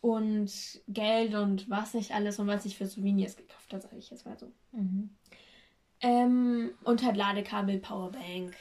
[0.00, 0.50] Und
[0.88, 4.26] Geld und was nicht alles und was ich für Souvenirs gekauft habe, sage ich jetzt
[4.26, 4.52] mal so.
[4.72, 5.10] Mhm.
[6.00, 8.54] Ähm, und halt Ladekabel, Powerbank.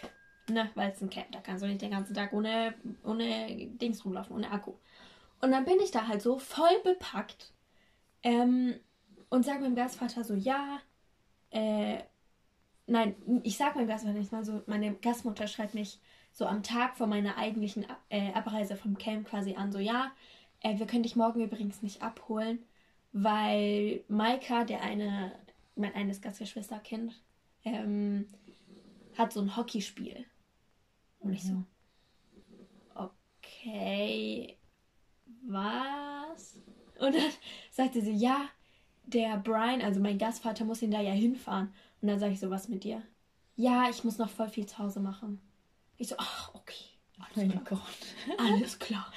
[0.50, 2.74] Ne, weil es ein Camp, da kannst du nicht den ganzen Tag ohne,
[3.04, 4.76] ohne Dings rumlaufen, ohne Akku.
[5.42, 7.52] Und dann bin ich da halt so voll bepackt
[8.24, 8.76] ähm,
[9.30, 10.80] und sag meinem Gastvater so, ja,
[11.50, 11.98] äh,
[12.88, 16.00] nein, ich sag meinem Gastvater nicht mal so, meine Gastmutter schreibt mich
[16.32, 20.12] so am Tag vor meiner eigentlichen äh, Abreise vom Camp quasi an, so, ja,
[20.62, 22.60] äh, wir können dich morgen übrigens nicht abholen,
[23.12, 25.32] weil Maika, der eine,
[25.76, 27.20] mein eines Gastgeschwisterkind,
[27.64, 28.28] ähm,
[29.18, 30.26] hat so ein Hockeyspiel.
[31.20, 31.66] Und ich so, mhm.
[32.96, 34.58] okay,
[35.48, 36.62] was?
[37.00, 37.32] Und dann
[37.72, 38.50] sagte sie, ja,
[39.06, 41.74] der Brian, also mein Gastvater, muss ihn da ja hinfahren.
[42.02, 43.02] Und dann sage ich so, was mit dir?
[43.56, 45.42] Ja, ich muss noch voll viel zu Hause machen.
[45.98, 46.86] Ich so, ach, okay.
[47.20, 47.64] Alles oh klar.
[47.66, 48.38] Gott.
[48.38, 49.12] Alles klar.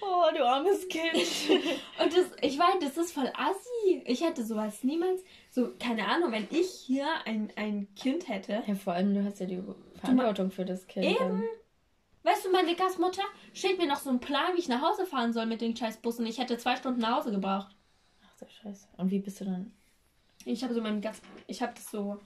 [0.00, 1.14] Oh, du armes Kind.
[2.02, 4.02] und das, ich meine, das ist voll assi.
[4.06, 8.62] Ich hätte sowas niemals, so, keine Ahnung, wenn ich hier ein, ein Kind hätte.
[8.66, 9.62] Ja, vor allem, du hast ja die
[10.00, 11.06] Verantwortung für das Kind.
[11.06, 11.44] Eben.
[12.24, 13.22] Weißt du, meine Gastmutter
[13.52, 15.98] schickt mir noch so einen Plan, wie ich nach Hause fahren soll mit den scheiß
[15.98, 16.26] Bussen.
[16.26, 17.74] Ich hätte zwei Stunden nach Hause gebraucht.
[18.24, 18.88] Ach so Scheiße.
[18.96, 19.72] Und wie bist du dann?
[20.44, 22.20] Ich habe so meinem Gast, ich habe das so,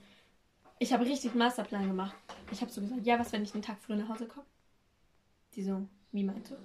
[0.79, 2.15] ich habe richtig einen Masterplan gemacht.
[2.51, 4.45] Ich habe so gesagt, ja, was, wenn ich einen Tag früher nach Hause komme?
[5.55, 6.55] Die so, wie meinst du?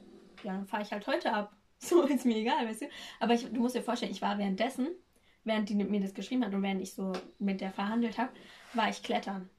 [0.44, 1.57] ja, dann fahre ich halt heute ab.
[1.84, 2.86] So ist mir egal, weißt du.
[3.18, 4.86] Aber ich, du musst dir vorstellen, ich war währenddessen,
[5.42, 8.30] während die mir das geschrieben hat und während ich so mit der verhandelt habe,
[8.74, 9.50] war ich klettern.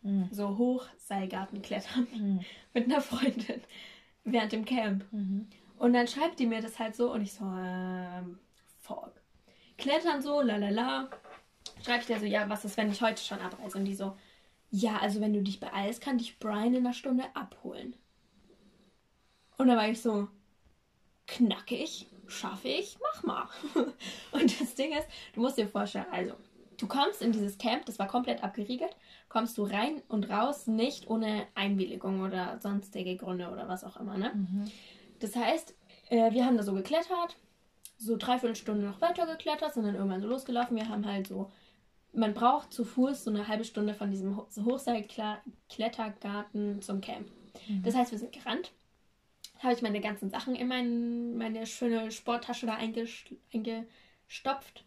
[0.00, 0.26] Mhm.
[0.30, 2.40] So Hochseilgarten klettern mhm.
[2.72, 3.60] mit einer Freundin
[4.24, 5.04] während dem Camp.
[5.12, 5.48] Mhm.
[5.76, 8.38] Und dann schreibt die mir das halt so und ich so, ähm,
[8.78, 9.12] fuck.
[9.76, 11.10] Klettern so, lalala.
[11.84, 13.78] Schreibe ich der so, ja, was ist, wenn ich heute schon abreise?
[13.78, 14.16] Und die so,
[14.70, 17.94] ja, also wenn du dich beeilst, kann dich Brian in einer Stunde abholen.
[19.58, 20.28] Und da war ich so,
[21.26, 23.48] knackig, schaffe ich, mach mal.
[24.32, 26.34] Und das Ding ist, du musst dir vorstellen, also,
[26.76, 28.96] du kommst in dieses Camp, das war komplett abgeriegelt,
[29.28, 34.18] kommst du rein und raus, nicht ohne Einwilligung oder sonstige Gründe oder was auch immer,
[34.18, 34.32] ne?
[34.34, 34.70] Mhm.
[35.20, 35.74] Das heißt,
[36.10, 37.36] äh, wir haben da so geklettert,
[37.96, 40.76] so dreiviertel Stunde noch weiter geklettert, sind dann irgendwann so losgelaufen.
[40.76, 41.50] Wir haben halt so,
[42.12, 47.30] man braucht zu Fuß so eine halbe Stunde von diesem Hochseilklettergarten zum Camp.
[47.68, 47.82] Mhm.
[47.82, 48.72] Das heißt, wir sind gerannt
[49.62, 54.84] habe ich meine ganzen Sachen in mein, meine schöne Sporttasche da eingestopft.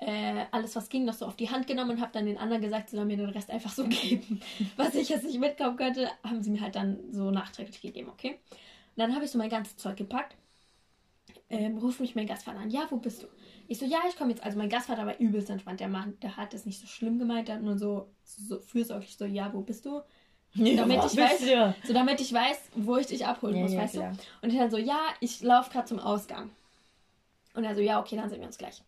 [0.00, 2.62] Äh, alles, was ging, noch so auf die Hand genommen und habe dann den anderen
[2.62, 4.40] gesagt, sie sollen mir den Rest einfach so geben.
[4.76, 8.38] was ich jetzt nicht mitkommen könnte, haben sie mir halt dann so nachträglich gegeben, okay?
[8.50, 10.36] Und dann habe ich so mein ganzes Zeug gepackt
[11.50, 12.70] ähm, ruft mich mein Gastvater an.
[12.70, 13.26] Ja, wo bist du?
[13.66, 14.42] Ich so, ja, ich komme jetzt.
[14.42, 15.80] Also mein Gastvater war übelst entspannt.
[15.80, 19.16] Der Mann, der hat es nicht so schlimm gemeint, der hat nur so, so fürsorglich
[19.16, 20.00] so, ja, wo bist du?
[20.54, 21.74] Ja, damit ich weiß, du?
[21.84, 24.12] so damit ich weiß, wo ich dich abholen ja, muss, ja, weißt klar.
[24.12, 24.46] du?
[24.46, 26.50] Und ich dann so, ja, ich laufe gerade zum Ausgang.
[27.54, 28.82] Und er so, ja, okay, dann sehen wir uns gleich.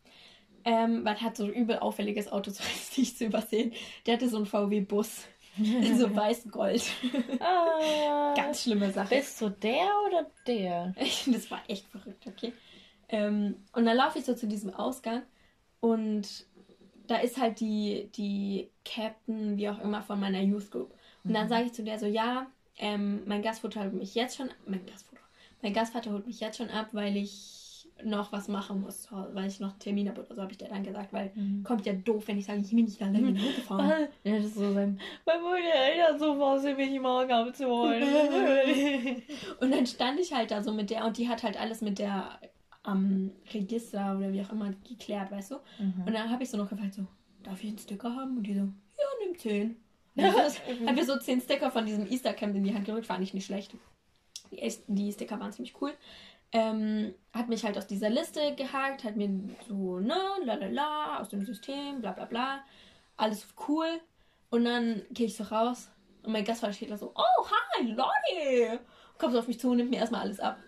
[0.65, 2.63] Ähm, weil er hat so ein übel auffälliges Auto, so
[2.97, 3.73] nicht zu übersehen.
[4.07, 5.25] Der hatte so einen VW-Bus.
[5.59, 6.83] In so weiß-gold.
[7.41, 9.17] Ah, Ganz schlimme Sache.
[9.17, 10.95] Bist du der oder der?
[11.27, 12.53] das war echt verrückt, okay.
[13.09, 15.23] Ähm, und dann laufe ich so zu diesem Ausgang
[15.81, 16.47] und
[17.07, 20.95] da ist halt die, die Captain, wie auch immer, von meiner Youth Group.
[21.25, 21.51] Und dann mhm.
[21.51, 22.47] sage ich zu der so, ja,
[22.79, 25.23] ähm, mein Gastvater holt mich jetzt schon, mein Gastvater,
[25.61, 27.62] mein Gastvater holt mich jetzt schon ab, weil ich
[28.05, 30.69] noch was machen muss, weil ich noch einen Termin habe oder so, habe ich dir
[30.69, 31.63] dann gesagt, weil mhm.
[31.63, 33.35] kommt ja doof, wenn ich sage, ich bin nicht alleine mhm.
[33.35, 34.09] gefahren.
[34.25, 38.03] ja, das ist so sein, weil meine Eltern so sind, mich morgen abzuholen.
[39.61, 41.99] und dann stand ich halt da so mit der und die hat halt alles mit
[41.99, 42.39] der
[42.83, 45.57] am Register oder wie auch immer geklärt, weißt du?
[45.79, 46.05] Mhm.
[46.07, 47.07] Und dann habe ich so noch gefragt, so,
[47.45, 48.39] darf ich einen Sticker haben?
[48.39, 49.77] Und die so, ja, nimm zehn.
[50.15, 53.23] Ja, haben wir so zehn Sticker von diesem Easter Camp in die Hand gerückt, fand
[53.23, 53.75] ich nicht schlecht.
[54.51, 55.93] Die, die Sticker waren ziemlich cool
[56.53, 59.31] ähm, hat mich halt aus dieser Liste gehakt, hat mir
[59.67, 62.65] so, ne, lalala, aus dem System, bla bla bla,
[63.17, 64.01] alles cool.
[64.51, 65.89] Und dann gehe ich so raus
[66.23, 68.79] und mein Gastvater steht da so, oh, hi, Lottie!
[69.19, 70.59] Kommt so auf mich zu und nimmt mir erstmal alles ab.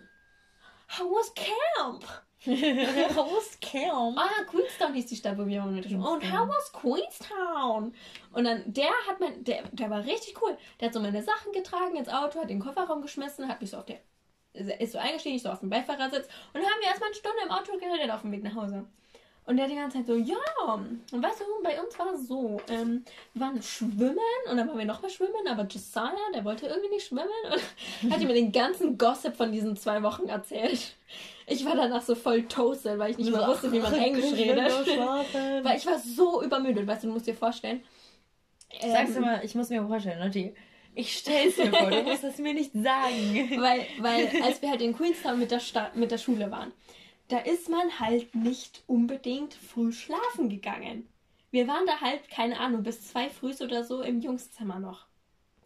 [0.99, 2.05] How was camp?
[2.47, 4.19] how was camp?
[4.19, 5.77] Ah, Queenstown hieß die Stadt, wo wir waren.
[5.77, 7.95] Und how was Queenstown?
[8.33, 10.57] Und dann, der hat mein, der, der war richtig cool.
[10.81, 13.79] Der hat so meine Sachen getragen ins Auto, hat den Kofferraum geschmissen, hat mich so
[13.79, 14.01] auf der
[14.55, 17.39] ist so eingestiegen, ich so auf dem Beifahrersitz und dann haben wir erstmal eine Stunde
[17.45, 18.85] im Auto geredet auf dem Weg nach Hause.
[19.47, 20.37] Und der die ganze Zeit so, ja,
[20.73, 24.17] und weißt du, bei uns war es so, ähm, wir waren schwimmen
[24.51, 28.21] und dann waren wir nochmal schwimmen, aber Josiah, der wollte irgendwie nicht schwimmen und hat
[28.21, 30.97] mir den ganzen Gossip von diesen zwei Wochen erzählt.
[31.47, 34.73] Ich war danach so voll toasted, weil ich nicht mehr wusste, wie man Englisch redet.
[35.63, 37.83] weil ich war so übermüdet, weißt du, du musst dir vorstellen.
[38.71, 40.55] Ähm, Sagst du mal, ich muss mir vorstellen, Lotti,
[40.95, 43.51] ich stell's mir vor, du musst das mir nicht sagen.
[43.61, 46.73] Weil, weil als wir halt in Queenstown mit der, Sta mit der Schule waren,
[47.29, 51.09] da ist man halt nicht unbedingt früh schlafen gegangen.
[51.51, 55.07] Wir waren da halt, keine Ahnung, bis zwei früh oder so im Jungszimmer noch.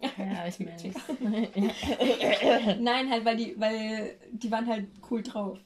[0.00, 1.48] Ja, ich meine.
[2.80, 5.58] Nein, halt, weil die, weil die waren halt cool drauf.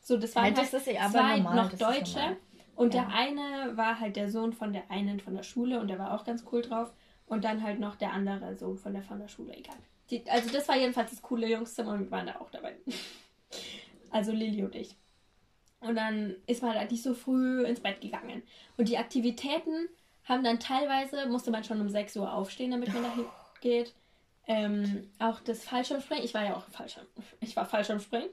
[0.00, 2.36] So, das waren halt, das halt zwei normal, noch Deutsche.
[2.76, 3.02] Und ja.
[3.02, 6.14] der eine war halt der Sohn von der einen von der Schule und der war
[6.14, 6.92] auch ganz cool drauf.
[7.28, 9.76] Und dann halt noch der andere Sohn von der von der Schule, egal.
[10.10, 12.74] Die, also das war jedenfalls das coole Jungszimmer und wir waren da auch dabei.
[14.10, 14.96] also Lilly und ich.
[15.80, 18.42] Und dann ist man halt nicht so früh ins Bett gegangen.
[18.76, 19.88] Und die Aktivitäten
[20.24, 23.24] haben dann teilweise, musste man schon um 6 Uhr aufstehen, damit man dahin
[23.60, 23.94] geht.
[24.46, 26.24] Ähm, auch das Fallschirmspringen.
[26.24, 27.06] Ich war ja auch Fallschirm.
[27.40, 28.30] Ich war Fallschirmspringen.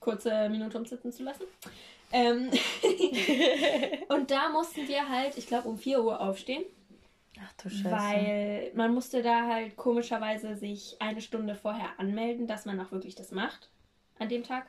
[0.00, 1.44] Kurze Minute, um sitzen zu lassen.
[2.12, 2.50] Ähm
[4.08, 6.64] und da mussten wir halt, ich glaube, um 4 Uhr aufstehen.
[7.42, 7.90] Ach du Scheiße.
[7.90, 13.14] Weil man musste da halt komischerweise sich eine Stunde vorher anmelden, dass man auch wirklich
[13.14, 13.70] das macht
[14.18, 14.66] an dem Tag.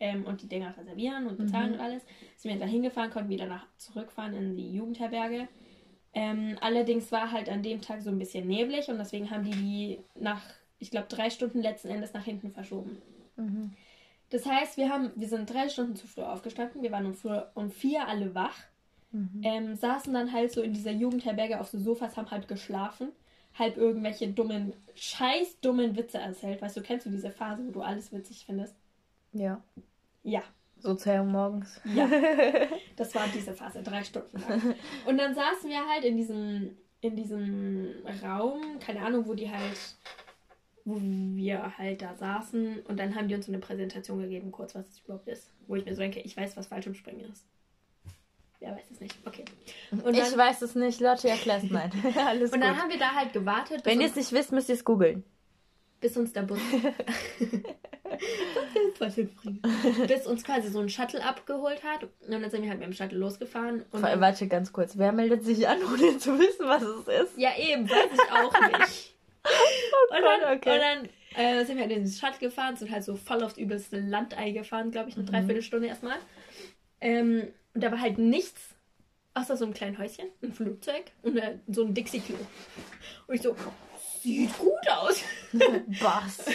[0.00, 1.74] Ähm, und die Dinger reservieren und bezahlen mhm.
[1.74, 2.02] und alles.
[2.36, 5.46] Sind wir da hingefahren, konnten wieder nach zurückfahren in die Jugendherberge.
[6.12, 9.52] Ähm, allerdings war halt an dem Tag so ein bisschen neblig und deswegen haben die
[9.52, 10.42] die nach,
[10.78, 13.00] ich glaube, drei Stunden letzten Endes nach hinten verschoben.
[13.36, 13.72] Mhm.
[14.30, 16.82] Das heißt, wir haben, wir sind drei Stunden zu früh aufgestanden.
[16.82, 18.58] Wir waren um, früh, um vier alle wach
[19.12, 19.40] Mhm.
[19.42, 23.12] Ähm, saßen dann halt so in dieser Jugendherberge auf so Sofas, haben halt geschlafen,
[23.58, 26.62] halb irgendwelche dummen, scheiß dummen Witze erzählt.
[26.62, 28.74] Weißt du, kennst du diese Phase, wo du alles witzig findest?
[29.32, 29.62] Ja.
[30.22, 30.42] Ja.
[30.78, 31.80] Sozial morgens.
[31.84, 32.08] Ja.
[32.96, 34.74] Das war diese Phase, drei Stunden lang.
[35.06, 37.88] Und dann saßen wir halt in diesem, in diesem
[38.22, 39.96] Raum, keine Ahnung, wo die halt,
[40.84, 44.74] wo wir halt da saßen und dann haben die uns so eine Präsentation gegeben, kurz
[44.74, 45.50] was es überhaupt ist.
[45.66, 47.46] Wo ich mir so denke, ich weiß, was Fallschirmspringen ist.
[48.62, 49.16] Wer weiß es nicht.
[49.24, 49.44] Okay.
[49.90, 51.00] Und dann, ich weiß es nicht.
[51.00, 51.90] Lotte erklärt mein.
[52.16, 53.84] Alles Und dann haben wir da halt gewartet.
[53.84, 55.24] Wenn ihr es nicht wisst, müsst ihr es googeln.
[56.00, 56.60] Bis uns der Bus.
[60.06, 62.04] bis uns quasi so ein Shuttle abgeholt hat.
[62.04, 63.84] Und dann sind wir halt mit dem Shuttle losgefahren.
[63.90, 64.96] Und Vor warte ganz kurz.
[64.96, 67.38] Wer meldet sich an, ohne zu wissen, was es ist?
[67.38, 67.88] Ja, eben.
[67.88, 69.14] Weiß ich auch nicht.
[69.44, 70.74] oh und dann, okay.
[70.74, 73.58] und dann äh, sind wir halt in den Shuttle gefahren, sind halt so voll aufs
[73.58, 75.30] übelste Landei gefahren, glaube ich, eine mhm.
[75.30, 76.18] Dreiviertelstunde erstmal.
[77.00, 78.74] Ähm, und da war halt nichts
[79.34, 82.36] außer so einem kleinen Häuschen, ein Flugzeug und eine, so ein Dixie-Klo.
[83.26, 83.56] Und ich so,
[84.20, 85.22] sieht gut aus.
[86.00, 86.46] Was?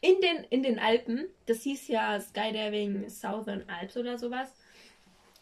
[0.00, 4.54] In den, in den Alpen, das hieß ja Skydiving Southern Alps oder sowas.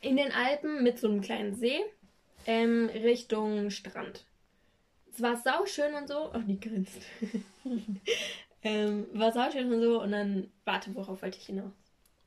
[0.01, 1.81] In den Alpen mit so einem kleinen See
[2.47, 4.25] ähm, Richtung Strand.
[5.13, 6.31] Es war sauschön und so.
[6.33, 7.03] Ach, die grinst.
[8.63, 10.03] ähm, war sauschön und so.
[10.03, 11.73] Und dann, warte, worauf wollte ich hinaus?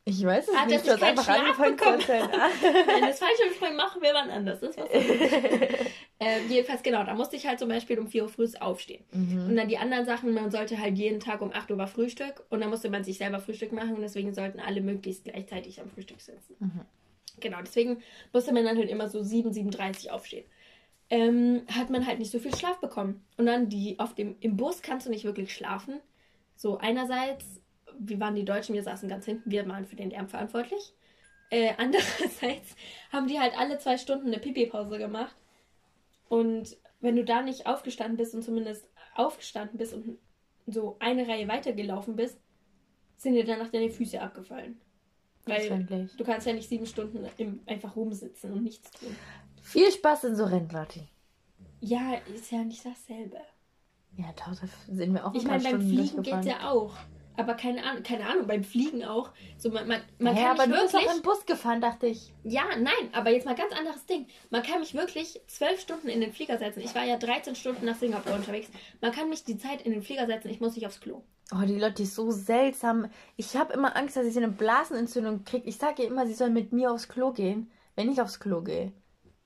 [0.08, 2.30] Ich weiß es Ah, nicht, du ich hast einfach Schlaf angefangen zu bekommen erzählen.
[2.62, 4.60] Wenn das falsche Springen machen wir wann anders.
[4.60, 4.89] Das war's.
[6.20, 9.03] ähm, jedenfalls, genau, da musste ich halt zum Beispiel um 4 Uhr früh aufstehen.
[9.12, 9.47] Mhm.
[9.49, 12.62] Und dann die anderen Sachen, man sollte halt jeden Tag um 8 Uhr Frühstück und
[12.62, 16.22] dann musste man sich selber Frühstück machen und deswegen sollten alle möglichst gleichzeitig am Frühstück
[16.22, 16.56] sitzen.
[16.60, 16.82] Mhm.
[17.39, 20.45] Genau, deswegen musste man dann halt immer so 7, 7.30 aufstehen.
[21.10, 23.26] Ähm, hat man halt nicht so viel Schlaf bekommen.
[23.38, 25.99] Und dann die auf dem, im Bus kannst du nicht wirklich schlafen.
[26.56, 27.62] So einerseits,
[28.00, 30.93] wir waren die Deutschen, wir saßen ganz hinten, wir waren für den Lärm verantwortlich.
[31.50, 32.76] Äh, andererseits
[33.12, 35.36] haben die halt alle zwei Stunden eine Pipi-Pause gemacht.
[36.28, 40.18] Und wenn du da nicht aufgestanden bist und zumindest aufgestanden bist und
[40.68, 42.39] so eine Reihe weitergelaufen bist,
[43.18, 44.82] sind dir danach deine Füße abgefallen.
[45.46, 49.16] Weil du kannst ja nicht sieben Stunden im, einfach rumsitzen und nichts tun.
[49.62, 51.08] Viel Spaß in so Rennen, Lotti.
[51.82, 53.38] Ja, ist ja nicht dasselbe.
[54.18, 54.54] Ja, da
[54.88, 56.96] sind wir auch ein Ich meine, beim Stunden Fliegen geht's ja auch.
[57.38, 59.31] Aber keine Ahnung, keine Ahnung, beim Fliegen auch.
[59.57, 61.11] So, man, man, man ja, kann aber mich du bist wirklich.
[61.11, 62.33] auch im Bus gefahren, dachte ich.
[62.43, 64.27] Ja, nein, aber jetzt mal ganz anderes Ding.
[64.49, 66.81] Man kann mich wirklich zwölf Stunden in den Flieger setzen.
[66.81, 68.69] Ich war ja 13 Stunden nach Singapur unterwegs.
[69.01, 71.23] Man kann mich die Zeit in den Flieger setzen, ich muss nicht aufs Klo.
[71.53, 73.07] Oh, die Lotti ist so seltsam.
[73.36, 75.67] Ich habe immer Angst, dass ich eine Blasenentzündung kriege.
[75.67, 78.61] Ich sage ihr immer, sie soll mit mir aufs Klo gehen, wenn ich aufs Klo
[78.61, 78.91] gehe.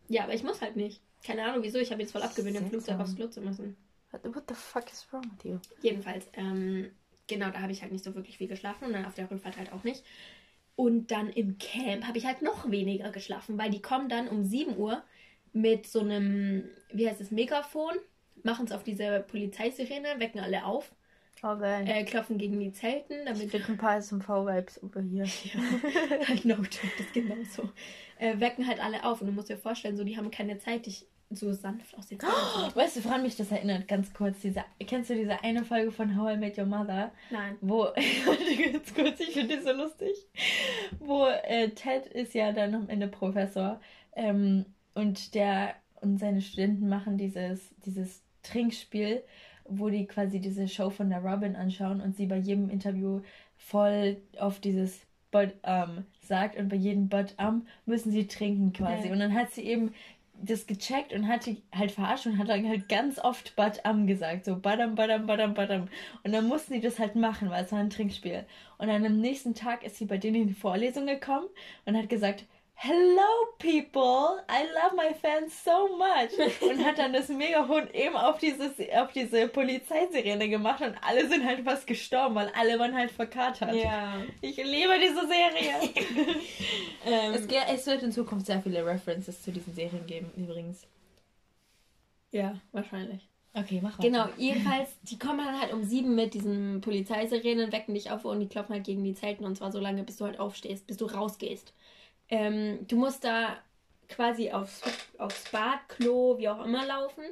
[0.07, 1.01] Ja, aber ich muss halt nicht.
[1.25, 2.69] Keine Ahnung wieso, ich habe jetzt voll abgewöhnt, im.
[2.69, 3.75] Flugzeug aufs Klo zu müssen.
[4.11, 5.59] What the fuck is wrong with you?
[5.81, 6.89] Jedenfalls, ähm,
[7.29, 9.57] genau, da habe ich halt nicht so wirklich viel geschlafen und dann auf der Rückfahrt
[9.57, 10.03] halt auch nicht.
[10.75, 14.43] Und dann im Camp habe ich halt noch weniger geschlafen, weil die kommen dann um
[14.43, 15.03] 7 Uhr
[15.53, 17.93] mit so einem, wie heißt es, Megafon,
[18.43, 20.93] machen es auf diese Polizeisirene, wecken alle auf,
[21.41, 21.85] Oh, geil.
[21.87, 25.23] äh, klopfen gegen die Zelten, ich damit krieg ein paar SMV-Vibes über hier.
[26.43, 27.69] no joke, das ist genauso.
[28.17, 30.85] Äh, wecken halt alle auf und du musst dir vorstellen, so die haben keine Zeit,
[30.85, 32.71] dich so sanft aus den holen.
[32.75, 33.87] Weißt du, woran mich das erinnert?
[33.87, 34.39] Ganz kurz.
[34.41, 37.11] Diese, kennst du diese eine Folge von How I Met Your Mother?
[37.29, 37.57] Nein.
[37.61, 37.83] Wo,
[38.73, 40.11] ganz kurz, ich finde die so lustig.
[40.99, 43.79] Wo äh, Ted ist ja dann am Ende Professor
[44.15, 44.65] ähm,
[44.95, 49.21] und der und seine Studenten machen dieses, dieses Trinkspiel,
[49.65, 53.21] wo die quasi diese Show von der Robin anschauen und sie bei jedem Interview
[53.57, 55.01] voll auf dieses
[55.31, 59.07] But um sagt und bei jedem But um müssen sie trinken quasi.
[59.07, 59.13] Ja.
[59.13, 59.93] Und dann hat sie eben
[60.41, 64.07] das gecheckt und hat die halt verarscht und hat dann halt ganz oft But um
[64.07, 64.45] gesagt.
[64.45, 65.87] So Badam, Badam, Badam, Badam.
[66.23, 68.45] Und dann mussten die das halt machen, weil es war ein Trinkspiel.
[68.77, 71.47] Und dann am nächsten Tag ist sie bei denen in die Vorlesung gekommen
[71.85, 72.45] und hat gesagt,
[72.81, 76.31] Hello people, I love my fans so much.
[76.61, 81.43] Und hat dann das Megahund eben auf, dieses, auf diese Polizeisirene gemacht und alle sind
[81.43, 83.75] halt fast gestorben, weil alle waren halt verkatert.
[83.75, 84.23] Ja.
[84.39, 86.35] Ich liebe diese Serie.
[87.05, 90.85] Ähm, es, es wird in Zukunft sehr viele References zu diesen Serien geben, übrigens.
[92.31, 93.27] ja, wahrscheinlich.
[93.53, 94.09] Okay, mach weiter.
[94.09, 98.41] Genau, jedenfalls, die kommen dann halt um sieben mit diesen Polizeisirenen, wecken dich auf und
[98.41, 100.97] die klopfen halt gegen die Zelten und zwar so lange, bis du halt aufstehst, bis
[100.97, 101.73] du rausgehst.
[102.29, 103.57] Ähm, du musst da
[104.07, 104.81] quasi aufs,
[105.17, 107.23] aufs Bad, Klo, wie auch immer laufen.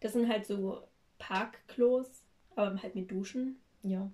[0.00, 0.82] Das sind halt so
[1.18, 2.22] Parkklos,
[2.54, 3.60] aber halt mit Duschen.
[3.82, 4.10] Ja.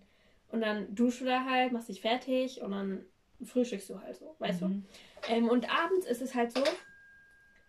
[0.48, 3.04] Und dann duschst du da halt, machst dich fertig und dann
[3.44, 4.84] frühstückst du halt so, weißt Mhm.
[5.26, 5.32] du?
[5.32, 6.62] Ähm, und abends ist es halt so,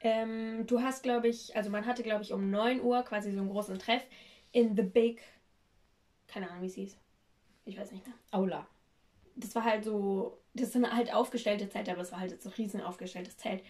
[0.02, 3.40] ähm, du hast, glaube ich, also man hatte, glaube ich, um 9 Uhr quasi so
[3.40, 4.04] einen großen Treff
[4.52, 5.22] in The Big,
[6.28, 6.98] keine Ahnung, wie es hieß.
[7.66, 8.16] Ich weiß nicht mehr.
[8.32, 8.68] Aula.
[9.36, 12.54] Das war halt so, das sind halt aufgestellte Zelte, aber es war halt so ein
[12.54, 13.64] riesen aufgestelltes Zelt.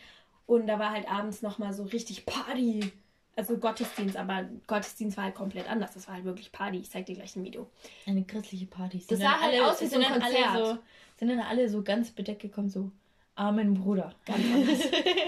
[0.46, 2.92] Und da war halt abends nochmal so richtig Party.
[3.36, 5.94] Also Gottesdienst, aber Gottesdienst war halt komplett anders.
[5.94, 6.78] Das war halt wirklich Party.
[6.78, 7.68] Ich zeig dir gleich ein Video.
[8.06, 9.04] Eine christliche Party.
[9.08, 10.58] Das sah halt aus wie so ein Konzert.
[10.58, 10.78] so,
[11.18, 12.92] sind dann alle so ganz bedeckt gekommen, so
[13.36, 14.14] Amen, Bruder.
[14.26, 14.80] Ganz anders.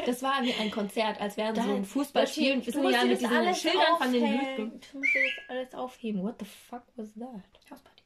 [0.05, 2.63] Das war wie ein Konzert, als wären so ein Fußballspiel.
[2.63, 4.23] Wissen musst ja mit diesen Schildern von den.
[4.23, 4.79] Lügen.
[4.91, 6.21] Du musst dir das alles aufheben.
[6.21, 7.41] What the fuck was that?
[7.71, 8.03] Hausparty.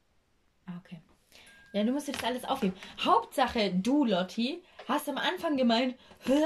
[0.68, 1.02] Ah, okay.
[1.74, 2.76] Ja, du musst das alles aufheben.
[3.04, 5.96] Hauptsache, du, Lotti, hast am Anfang gemeint,
[6.26, 6.44] hä?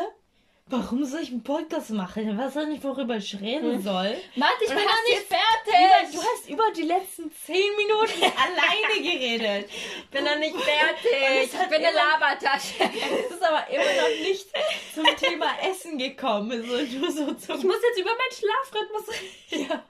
[0.73, 2.27] Warum soll ich einen Podcast machen?
[2.27, 4.15] Ich weiß doch nicht, worüber ich reden soll.
[4.35, 5.75] Warte, ich bin noch nicht fertig.
[5.75, 9.69] Über, du hast über die letzten zehn Minuten alleine geredet.
[9.69, 11.43] Ich bin noch nicht fertig.
[11.43, 12.73] Ich bin eine Labertasche.
[12.79, 14.47] Es ist aber immer noch nicht
[14.95, 16.63] zum Thema Essen gekommen.
[16.63, 19.05] So, nur so zum Ich muss jetzt über meinen Schlafrhythmus
[19.51, 19.69] reden.
[19.69, 19.83] ja.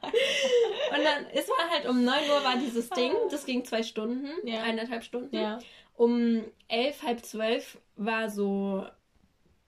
[0.97, 3.13] Und dann, es war halt um 9 Uhr war dieses Ding.
[3.31, 4.63] Das ging zwei Stunden, Ja.
[4.63, 5.33] eineinhalb Stunden.
[5.33, 5.59] Ja.
[5.95, 8.85] Um elf, halb zwölf war so,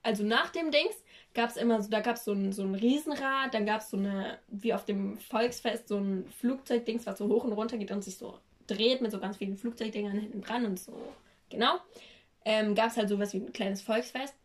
[0.04, 0.96] also nach dem Dings
[1.36, 3.90] gab es immer so, da gab es so ein, so ein Riesenrad, dann gab es
[3.92, 7.92] so eine, wie auf dem Volksfest, so ein Flugzeugdings, was so hoch und runter geht
[7.92, 10.94] und sich so dreht mit so ganz vielen Flugzeugdingern hinten dran und so,
[11.50, 11.78] genau.
[12.44, 14.36] Ähm, gab es halt sowas wie ein kleines Volksfest.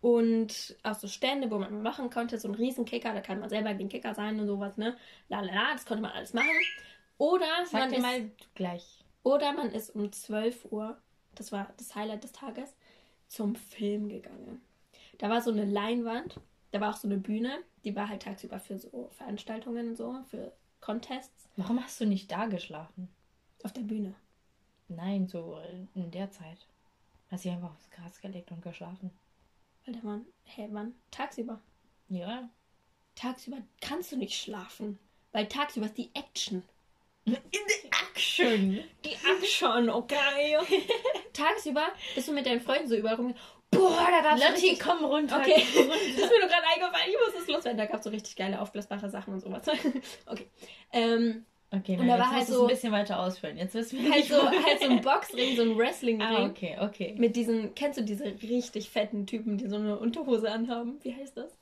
[0.00, 3.74] Und auch so Stände, wo man machen konnte, so ein Riesenkicker, da kann man selber
[3.74, 4.96] den Kicker sein und sowas, ne?
[5.28, 6.48] Lalala, das konnte man alles machen.
[7.18, 9.04] Oder Sag man dir ist, mal gleich.
[9.22, 10.98] oder man ist um 12 Uhr
[11.36, 12.74] das war das Highlight des Tages,
[13.28, 14.60] zum Film gegangen.
[15.18, 16.40] Da war so eine Leinwand,
[16.72, 20.22] da war auch so eine Bühne, die war halt tagsüber für so Veranstaltungen und so,
[20.30, 21.48] für Contests.
[21.56, 23.08] Warum hast du nicht da geschlafen?
[23.62, 24.14] Auf der Bühne.
[24.88, 25.60] Nein, so
[25.94, 26.66] in der Zeit.
[27.28, 29.10] Hast du einfach aufs Gras gelegt und geschlafen?
[29.84, 30.94] Weil da waren, hä, wann?
[31.10, 31.60] Tagsüber.
[32.08, 32.48] Ja.
[33.14, 34.98] Tagsüber kannst du nicht schlafen,
[35.32, 36.62] weil tagsüber ist die Action.
[37.24, 38.84] In the action.
[39.04, 40.56] Die Action, okay.
[41.32, 43.34] tagsüber bist du mit deinen Freunden so überall rum.
[43.78, 44.80] Boah, da so Lotti, richtig...
[44.80, 45.38] komm runter.
[45.38, 46.34] Okay, komm das ist runter.
[46.34, 47.10] mir nur gerade eingefallen.
[47.10, 47.78] Ich muss es loswerden.
[47.78, 49.62] Da gab es so richtig geile aufblasbare Sachen und sowas.
[50.26, 50.46] okay.
[50.92, 53.56] Ähm, Okay, Und da war halt so- ein bisschen weiter ausführen.
[53.56, 56.22] Jetzt wissen wir halt, nicht, so, halt so ein Boxring, so ein Wrestlingring.
[56.36, 57.14] Ah, okay, okay.
[57.18, 61.00] Mit diesen, kennst du diese richtig fetten Typen, die so eine Unterhose anhaben?
[61.02, 61.56] Wie heißt das?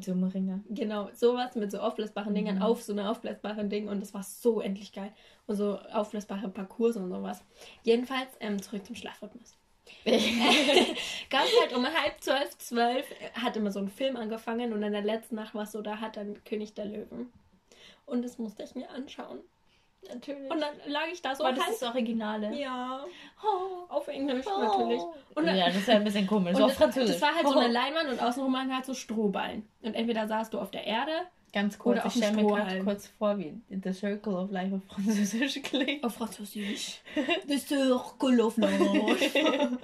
[0.00, 0.60] Zoomringer.
[0.70, 2.62] Genau, sowas mit so aufblasbaren Dingern Mhm.
[2.62, 5.12] auf so eine aufblasbaren Ding und das war so endlich geil.
[5.46, 7.44] Und so aufblasbare Parcours und sowas.
[7.82, 9.57] Jedenfalls ähm, zurück zum Schlafrhythmus.
[11.30, 14.92] Gab es halt um halb zwölf, zwölf, hat immer so ein Film angefangen und in
[14.92, 17.32] der letzten Nacht war es so, da hat dann König der Löwen.
[18.06, 19.40] Und das musste ich mir anschauen.
[20.08, 20.50] Natürlich.
[20.50, 22.54] Und dann lag ich da so Aber das ist das Originale.
[22.58, 23.04] Ja,
[23.42, 23.92] Oh.
[23.92, 24.60] auf Englisch Oh.
[24.62, 25.00] natürlich.
[25.34, 26.50] Und dann, ja, das ist ja ein bisschen komisch.
[26.54, 27.16] und So auf das, Französisch.
[27.18, 29.68] das war halt so eine Leinwand und außenrum waren halt so Strohballen.
[29.82, 31.12] Und entweder saßt du auf der Erde
[31.52, 35.62] Ganz kurz, ich stelle mir gerade kurz vor, wie The Circle of Life auf Französisch
[35.62, 36.04] klingt.
[36.04, 37.00] auf Französisch.
[37.46, 38.84] The Circle of Life.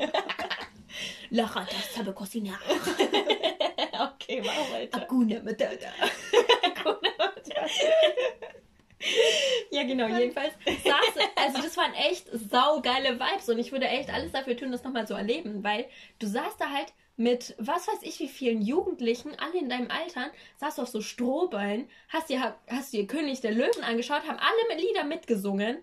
[1.31, 2.59] La rata sabe cocinar.
[4.13, 5.01] okay, mach weiter.
[5.01, 5.89] Hakuna Matata.
[9.71, 14.33] Ja, genau, jedenfalls saß, also das waren echt saugeile Vibes und ich würde echt alles
[14.33, 15.87] dafür tun, das nochmal zu erleben, weil
[16.21, 20.31] du saßt da halt mit, was weiß ich, wie vielen Jugendlichen, alle in deinem Alter,
[20.59, 24.69] saßt du auf so Strohballen, hast dir, hast dir König der Löwen angeschaut, haben alle
[24.69, 25.79] mit Lieder mitgesungen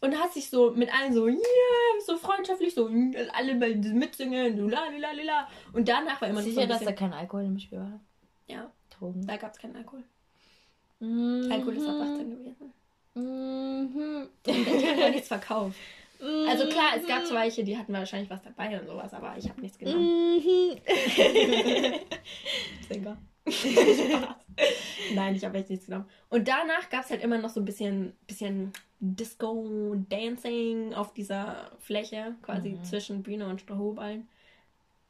[0.00, 1.40] und hast dich so mit allen so, yeah,
[2.04, 5.48] so freundschaftlich, so, mm, alle mitsingen, so, la, la.
[5.72, 8.00] Und danach war immer noch so Sicher, dass da kein Alkohol im Spiel war.
[8.46, 9.26] ja, Drogen.
[9.26, 10.04] da gab es keinen Alkohol.
[11.00, 11.52] Mhm.
[11.52, 12.72] Alkohol ist ab 18 gewesen.
[13.14, 14.28] Mhm.
[14.44, 15.76] Der hat ja nichts verkauft.
[16.48, 19.48] Also klar, es gab so welche, die hatten wahrscheinlich was dabei und sowas, aber ich
[19.48, 20.36] habe nichts genommen.
[20.36, 20.76] Mhm.
[22.88, 23.16] Singer.
[23.48, 24.36] Spaß.
[25.14, 26.06] Nein, ich habe echt nichts genommen.
[26.30, 31.70] Und danach gab es halt immer noch so ein bisschen, bisschen Disco, Dancing auf dieser
[31.78, 32.84] Fläche, quasi Mhm.
[32.84, 34.28] zwischen Bühne und Strohballen.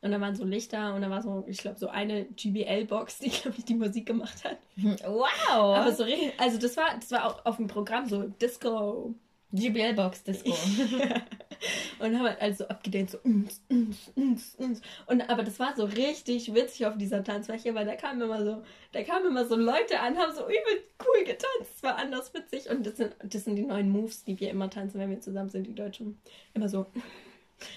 [0.03, 3.31] Und da waren so Lichter und da war so, ich glaube, so eine GBL-Box, die,
[3.31, 4.59] glaube ich, die Musik gemacht hat.
[4.77, 5.77] Wow.
[5.77, 9.15] Aber so richtig, also das war, das war auch auf dem Programm so Disco.
[9.57, 10.51] GBL-Box Disco.
[11.99, 14.81] und haben halt also abgedehnt, so uns, uns, uns, uns.
[15.07, 18.63] Und aber das war so richtig witzig auf dieser Tanzfläche, weil da kamen immer so,
[18.93, 21.73] da kamen immer so Leute an, haben so übel cool getanzt.
[21.77, 22.71] Es war anders witzig.
[22.71, 25.51] Und das sind, das sind die neuen Moves, die wir immer tanzen, wenn wir zusammen
[25.51, 26.21] sind, die Deutschen.
[26.55, 26.87] Immer so.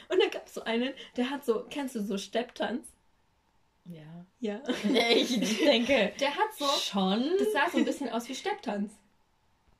[0.09, 2.85] Und dann gab es so einen, der hat so, kennst du so Stepptanz?
[3.85, 4.25] ja.
[4.39, 4.61] Ja.
[5.15, 6.13] Ich denke.
[6.19, 7.31] Der hat so, Schon?
[7.37, 8.93] das sah so ein bisschen aus wie Stepptanz.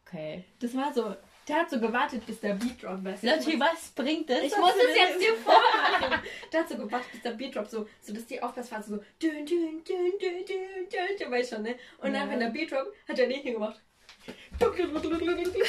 [0.05, 0.43] Okay.
[0.59, 1.15] Das war so,
[1.49, 3.27] der hat so gewartet, bis der Beat drop weißt du?
[3.27, 4.43] Lotti, was bringt das?
[4.43, 6.21] Ich Was muss es jetzt dir vormachen.
[6.53, 9.45] Der hat so gewartet, bis der Beat drop so, so dass die Aufpassphase so dün,
[9.45, 11.75] dün, dün, dün, dün, dün, dün, weißt schon, ne?
[11.97, 12.29] Und dann, Ja.
[12.29, 13.81] wenn der Beat drop, hat er nicht hingemacht.
[14.61, 15.15] Und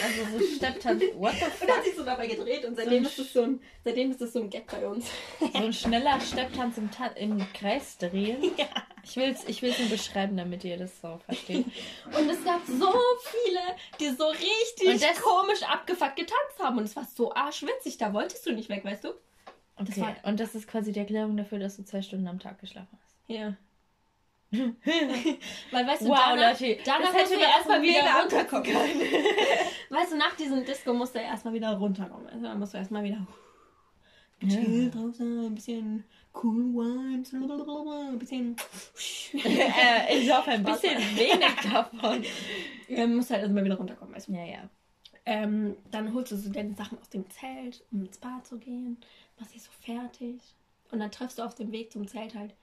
[0.02, 1.02] Also so Stepptanz.
[1.14, 1.84] What the hat fuck?
[1.84, 4.40] sich so dabei gedreht und seitdem So ist es so ein, seitdem ist es so
[4.40, 5.06] ein Gag bei uns.
[5.38, 8.42] So ein schneller Stepptanz im, Ta im Kreis drehen.
[8.56, 8.66] Ja.
[9.04, 11.66] Ich will es ich will's nur beschreiben, damit ihr das so versteht.
[12.06, 12.92] Und es gab so
[13.30, 13.60] viele,
[14.00, 16.78] die so richtig Und das- komisch abgefuckt getanzt haben.
[16.78, 19.08] Und es war so arschwitzig, da wolltest du nicht weg, weißt du?
[19.78, 20.00] Das Okay.
[20.02, 22.98] war- Und das ist quasi die Erklärung dafür, dass du zwei Stunden am Tag geschlafen
[23.02, 23.14] hast.
[23.28, 23.54] Ja.
[25.70, 28.20] Weil weißt du, Wow, danach, Leute, danach das hätte musst du mir erstmal wieder wieder
[28.20, 28.66] runterkommen.
[29.90, 32.26] weißt du, nach diesem Disco musst du erstmal wieder runterkommen.
[32.26, 33.26] Also dann musst du erstmal wieder
[34.48, 36.04] chill drauf sein, ein bisschen
[36.42, 38.56] cool wines, ein bisschen.
[39.34, 42.24] äh, ich hoffe ein bisschen wenig davon.
[42.88, 44.32] ähm, musst halt erstmal wieder runterkommen, weißt du.
[44.32, 44.68] Ja, ja.
[45.26, 48.98] Ähm, dann holst du so deine Sachen aus dem Zelt, um ins Bad zu gehen,
[49.38, 50.40] machst dich so fertig.
[50.90, 52.54] Und dann triffst du auf dem Weg zum Zelt halt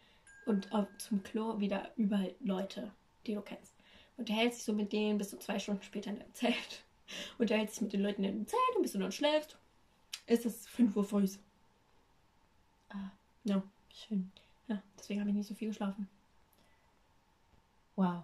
[0.47, 2.91] und auf, zum Klo wieder überall Leute,
[3.25, 3.73] die du kennst.
[4.17, 6.83] Und du hältst dich so mit denen, bist du zwei Stunden später in deinem Zelt.
[7.37, 9.55] Und du hältst dich mit den Leuten in dem Zelt und bis du dann schläfst,
[10.25, 11.25] ist es 5 Uhr früh.
[12.89, 13.11] Ah,
[13.43, 13.61] Ja,
[13.93, 14.31] schön.
[14.67, 16.09] ja, deswegen habe ich nicht so viel geschlafen.
[17.95, 18.23] Wow.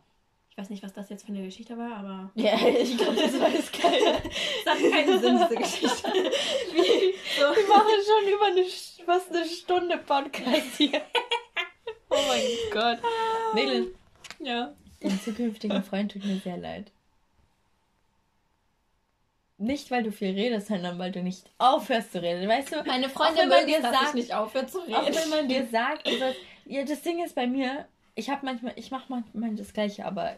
[0.50, 3.40] Ich weiß nicht, was das jetzt für eine Geschichte war, aber Ja, ich glaube, das
[3.40, 4.22] weiß keiner.
[4.26, 6.08] es hat keinen Sinn, diese Geschichte.
[6.14, 7.56] Wie, so.
[7.56, 8.66] Wir machen schon über eine,
[9.06, 11.02] fast eine Stunde Podcast hier.
[12.34, 13.00] Oh mein Gott.
[13.54, 13.96] Mädel,
[14.40, 14.74] Ja.
[15.02, 16.92] dein zukünftiger Freund tut mir sehr leid.
[19.58, 22.50] nicht, weil du viel redest, sondern weil du nicht aufhörst zu reden.
[22.50, 22.84] Weißt du?
[22.84, 24.96] Meine Freunde mögen dir dass sagt, ich nicht aufhöre zu reden.
[24.96, 26.10] Auch wenn man dir sagt,
[26.66, 30.36] ja, das Ding ist bei mir, ich habe manchmal, ich mache manchmal das Gleiche, aber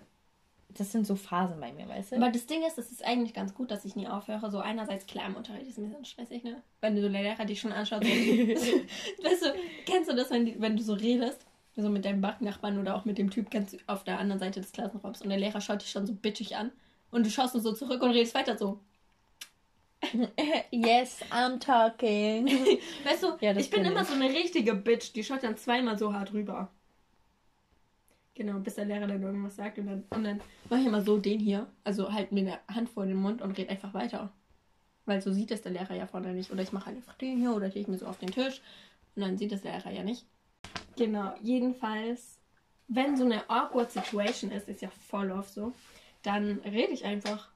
[0.70, 2.16] das sind so Phasen bei mir, weißt du?
[2.18, 4.52] Aber das Ding ist, es ist eigentlich ganz gut, dass ich nie aufhöre.
[4.52, 6.62] So einerseits klar im Unterricht ist ein bisschen stressig, ne?
[6.82, 8.10] Wenn du so Lehrer dich schon anschaut, so,
[9.24, 9.54] weißt du,
[9.86, 11.46] kennst du das, wenn, die, wenn du so redest?
[11.78, 14.72] So mit deinem Backnachbarn oder auch mit dem Typ ganz auf der anderen Seite des
[14.72, 16.72] Klassenraums und der Lehrer schaut dich schon so bitchig an
[17.12, 18.80] und du schaust nur so zurück und redest weiter so.
[20.72, 22.48] yes, I'm talking.
[23.04, 26.14] Weißt du, ja, ich bin immer so eine richtige Bitch, die schaut dann zweimal so
[26.14, 26.70] hart rüber.
[28.36, 31.18] Genau, bis der Lehrer dann irgendwas sagt und dann, und dann mache ich immer so
[31.18, 34.32] den hier, also halt mit der Hand vor den Mund und rede einfach weiter.
[35.06, 36.52] Weil so sieht es der Lehrer ja vorne nicht.
[36.52, 38.62] Oder ich mache halt einfach den hier oder ich mir so auf den Tisch
[39.16, 40.26] und dann sieht das der Lehrer ja nicht.
[40.98, 42.40] Genau, jedenfalls,
[42.88, 45.74] wenn so eine awkward Situation ist, ist ja voll oft so,
[46.24, 47.50] dann rede ich einfach.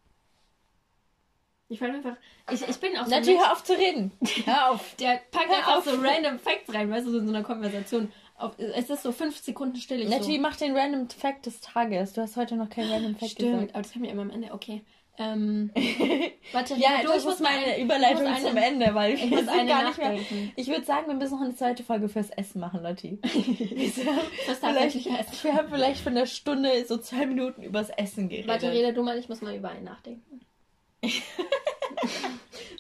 [1.71, 2.17] Ich fand einfach.
[2.51, 3.11] Ich, ich bin auch so.
[3.11, 4.11] Natürlich, hör auf zu reden.
[4.45, 4.95] Hör auf.
[4.95, 8.11] Der packt einfach so random Facts rein, weißt du, so in so einer Konversation.
[8.37, 10.07] Auf, es ist so fünf Sekunden still.
[10.07, 10.41] Natalie so.
[10.41, 12.13] macht den Random Fact des Tages.
[12.13, 13.75] Du hast heute noch keinen Random Fact Stimmt, gesagt.
[13.75, 14.53] aber das haben wir immer am Ende.
[14.53, 14.81] Okay.
[15.21, 15.69] Ähm,
[16.53, 19.69] warte, ja, du, ich muss meine ein, Überleitung eine, zum Ende, weil ich muss eine
[19.69, 20.17] gar nicht mehr.
[20.55, 23.19] Ich würde sagen, wir müssen noch eine zweite Folge fürs Essen machen, Lotti.
[24.47, 25.33] das tatsächlich Essen.
[25.43, 28.47] Wir haben vielleicht von der Stunde so zwei Minuten übers Essen geredet.
[28.47, 30.39] Warte, rede du mal, ich muss mal über einen nachdenken.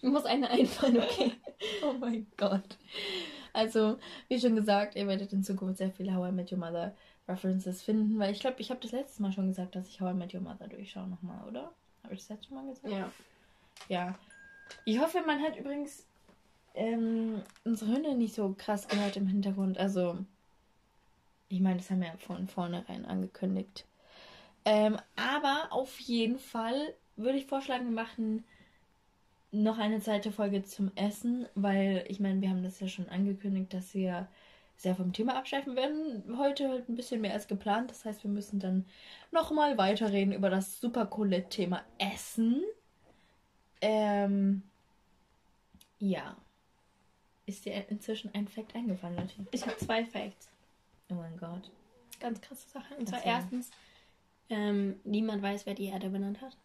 [0.01, 1.33] Mir muss eine einfallen, okay.
[1.83, 2.77] Oh mein Gott.
[3.51, 3.97] Also,
[4.29, 6.95] wie schon gesagt, ihr werdet in Zukunft sehr viele How I Met Your Mother
[7.27, 10.13] References finden, weil ich glaube, ich habe das letzte Mal schon gesagt, dass ich How
[10.13, 11.73] I Met Your Mother durchschaue nochmal, oder?
[12.09, 12.91] Habe ich das letzte Mal gesagt?
[12.91, 13.11] Ja.
[13.87, 14.15] Ja.
[14.83, 16.07] Ich hoffe, man hat übrigens
[16.73, 19.77] ähm, unsere Hunde nicht so krass gehört im Hintergrund.
[19.77, 20.17] Also,
[21.49, 23.85] ich meine, das haben wir ja von vornherein angekündigt.
[24.65, 28.43] Ähm, aber auf jeden Fall würde ich vorschlagen, wir machen
[29.51, 33.71] noch eine zweite Folge zum Essen, weil ich meine, wir haben das ja schon angekündigt,
[33.71, 34.27] dass wir
[34.79, 36.37] sehr vom Thema abschweifen werden.
[36.37, 37.91] Heute halt ein bisschen mehr als geplant.
[37.91, 38.85] Das heißt, wir müssen dann
[39.29, 42.63] nochmal weiterreden über das super coole Thema Essen.
[43.81, 44.63] Ähm,
[45.99, 46.37] ja.
[47.45, 49.33] Ist dir inzwischen ein Fact eingefallen, Leute?
[49.51, 50.47] Ich habe zwei Facts.
[51.09, 51.69] Oh mein Gott.
[52.21, 52.95] Ganz krasse Sache.
[52.95, 53.71] Und zwar erstens,
[54.49, 56.55] ähm, niemand weiß, wer die Erde benannt hat.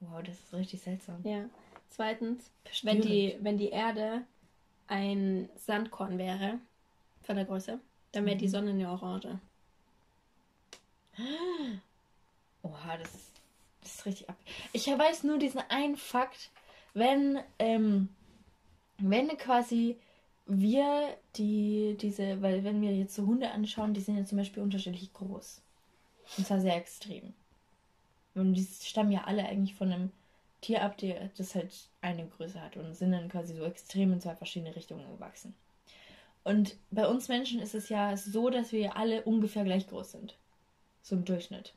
[0.00, 1.20] Wow, das ist richtig seltsam.
[1.24, 1.44] Ja.
[1.90, 2.50] Zweitens,
[2.84, 4.24] wenn die, wenn die Erde
[4.90, 6.58] ein Sandkorn wäre,
[7.22, 7.78] von der Größe,
[8.12, 8.40] dann wäre mhm.
[8.40, 9.38] die Sonne eine Orange.
[12.62, 13.30] Oha, das ist,
[13.82, 14.36] das ist richtig ab.
[14.72, 16.50] Ich weiß nur diesen einen Fakt,
[16.92, 18.08] wenn, ähm,
[18.98, 19.96] wenn quasi
[20.46, 24.62] wir die, diese, weil wenn wir jetzt so Hunde anschauen, die sind ja zum Beispiel
[24.62, 25.62] unterschiedlich groß.
[26.36, 27.32] Und zwar sehr extrem.
[28.34, 30.12] Und die stammen ja alle eigentlich von einem
[30.60, 34.20] Tier ab, der das halt eine Größe hat und sind dann quasi so extrem in
[34.20, 35.54] zwei verschiedene Richtungen gewachsen.
[36.44, 40.36] Und bei uns Menschen ist es ja so, dass wir alle ungefähr gleich groß sind.
[41.02, 41.74] So im Durchschnitt.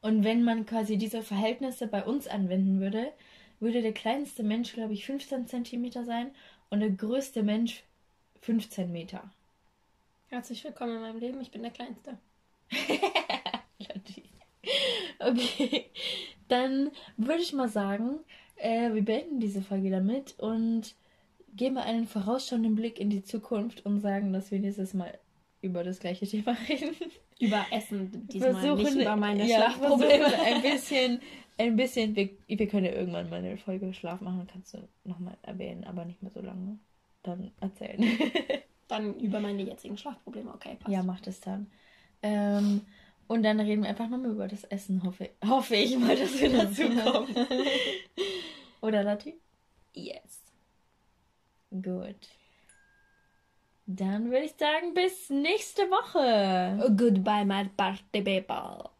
[0.00, 3.12] Und wenn man quasi diese Verhältnisse bei uns anwenden würde,
[3.60, 6.30] würde der kleinste Mensch, glaube ich, 15 cm sein
[6.70, 7.82] und der größte Mensch
[8.42, 9.30] 15 Meter.
[10.28, 12.18] Herzlich willkommen in meinem Leben, ich bin der Kleinste.
[15.18, 15.90] okay,
[16.48, 18.18] dann würde ich mal sagen,
[18.56, 20.94] äh, wir beenden diese Folge damit und
[21.54, 25.18] geben einen vorausschauenden Blick in die Zukunft und sagen, dass wir nächstes Mal
[25.60, 26.94] über das gleiche Thema reden.
[27.40, 30.26] Über Essen diesmal, versuchen, nicht über meine ja, Schlafprobleme.
[30.26, 31.20] Ein bisschen,
[31.56, 35.36] ein bisschen, wir, wir können ja irgendwann mal eine Folge Schlaf machen, kannst du nochmal
[35.42, 36.78] erwähnen, aber nicht mehr so lange.
[37.22, 38.04] Dann erzählen.
[38.88, 40.92] dann über meine jetzigen Schlafprobleme, okay, passt.
[40.92, 41.70] Ja, mach das dann.
[42.22, 42.80] Ähm,
[43.28, 46.50] und dann reden wir einfach nochmal über das Essen, hoffe, hoffe ich mal, dass wir
[46.50, 47.46] dazu kommen.
[48.80, 49.34] Oder Lati?
[49.94, 50.40] Yes.
[51.70, 52.28] Gut.
[53.86, 56.94] Dann würde ich sagen, bis nächste Woche.
[56.96, 58.90] Goodbye, my party people.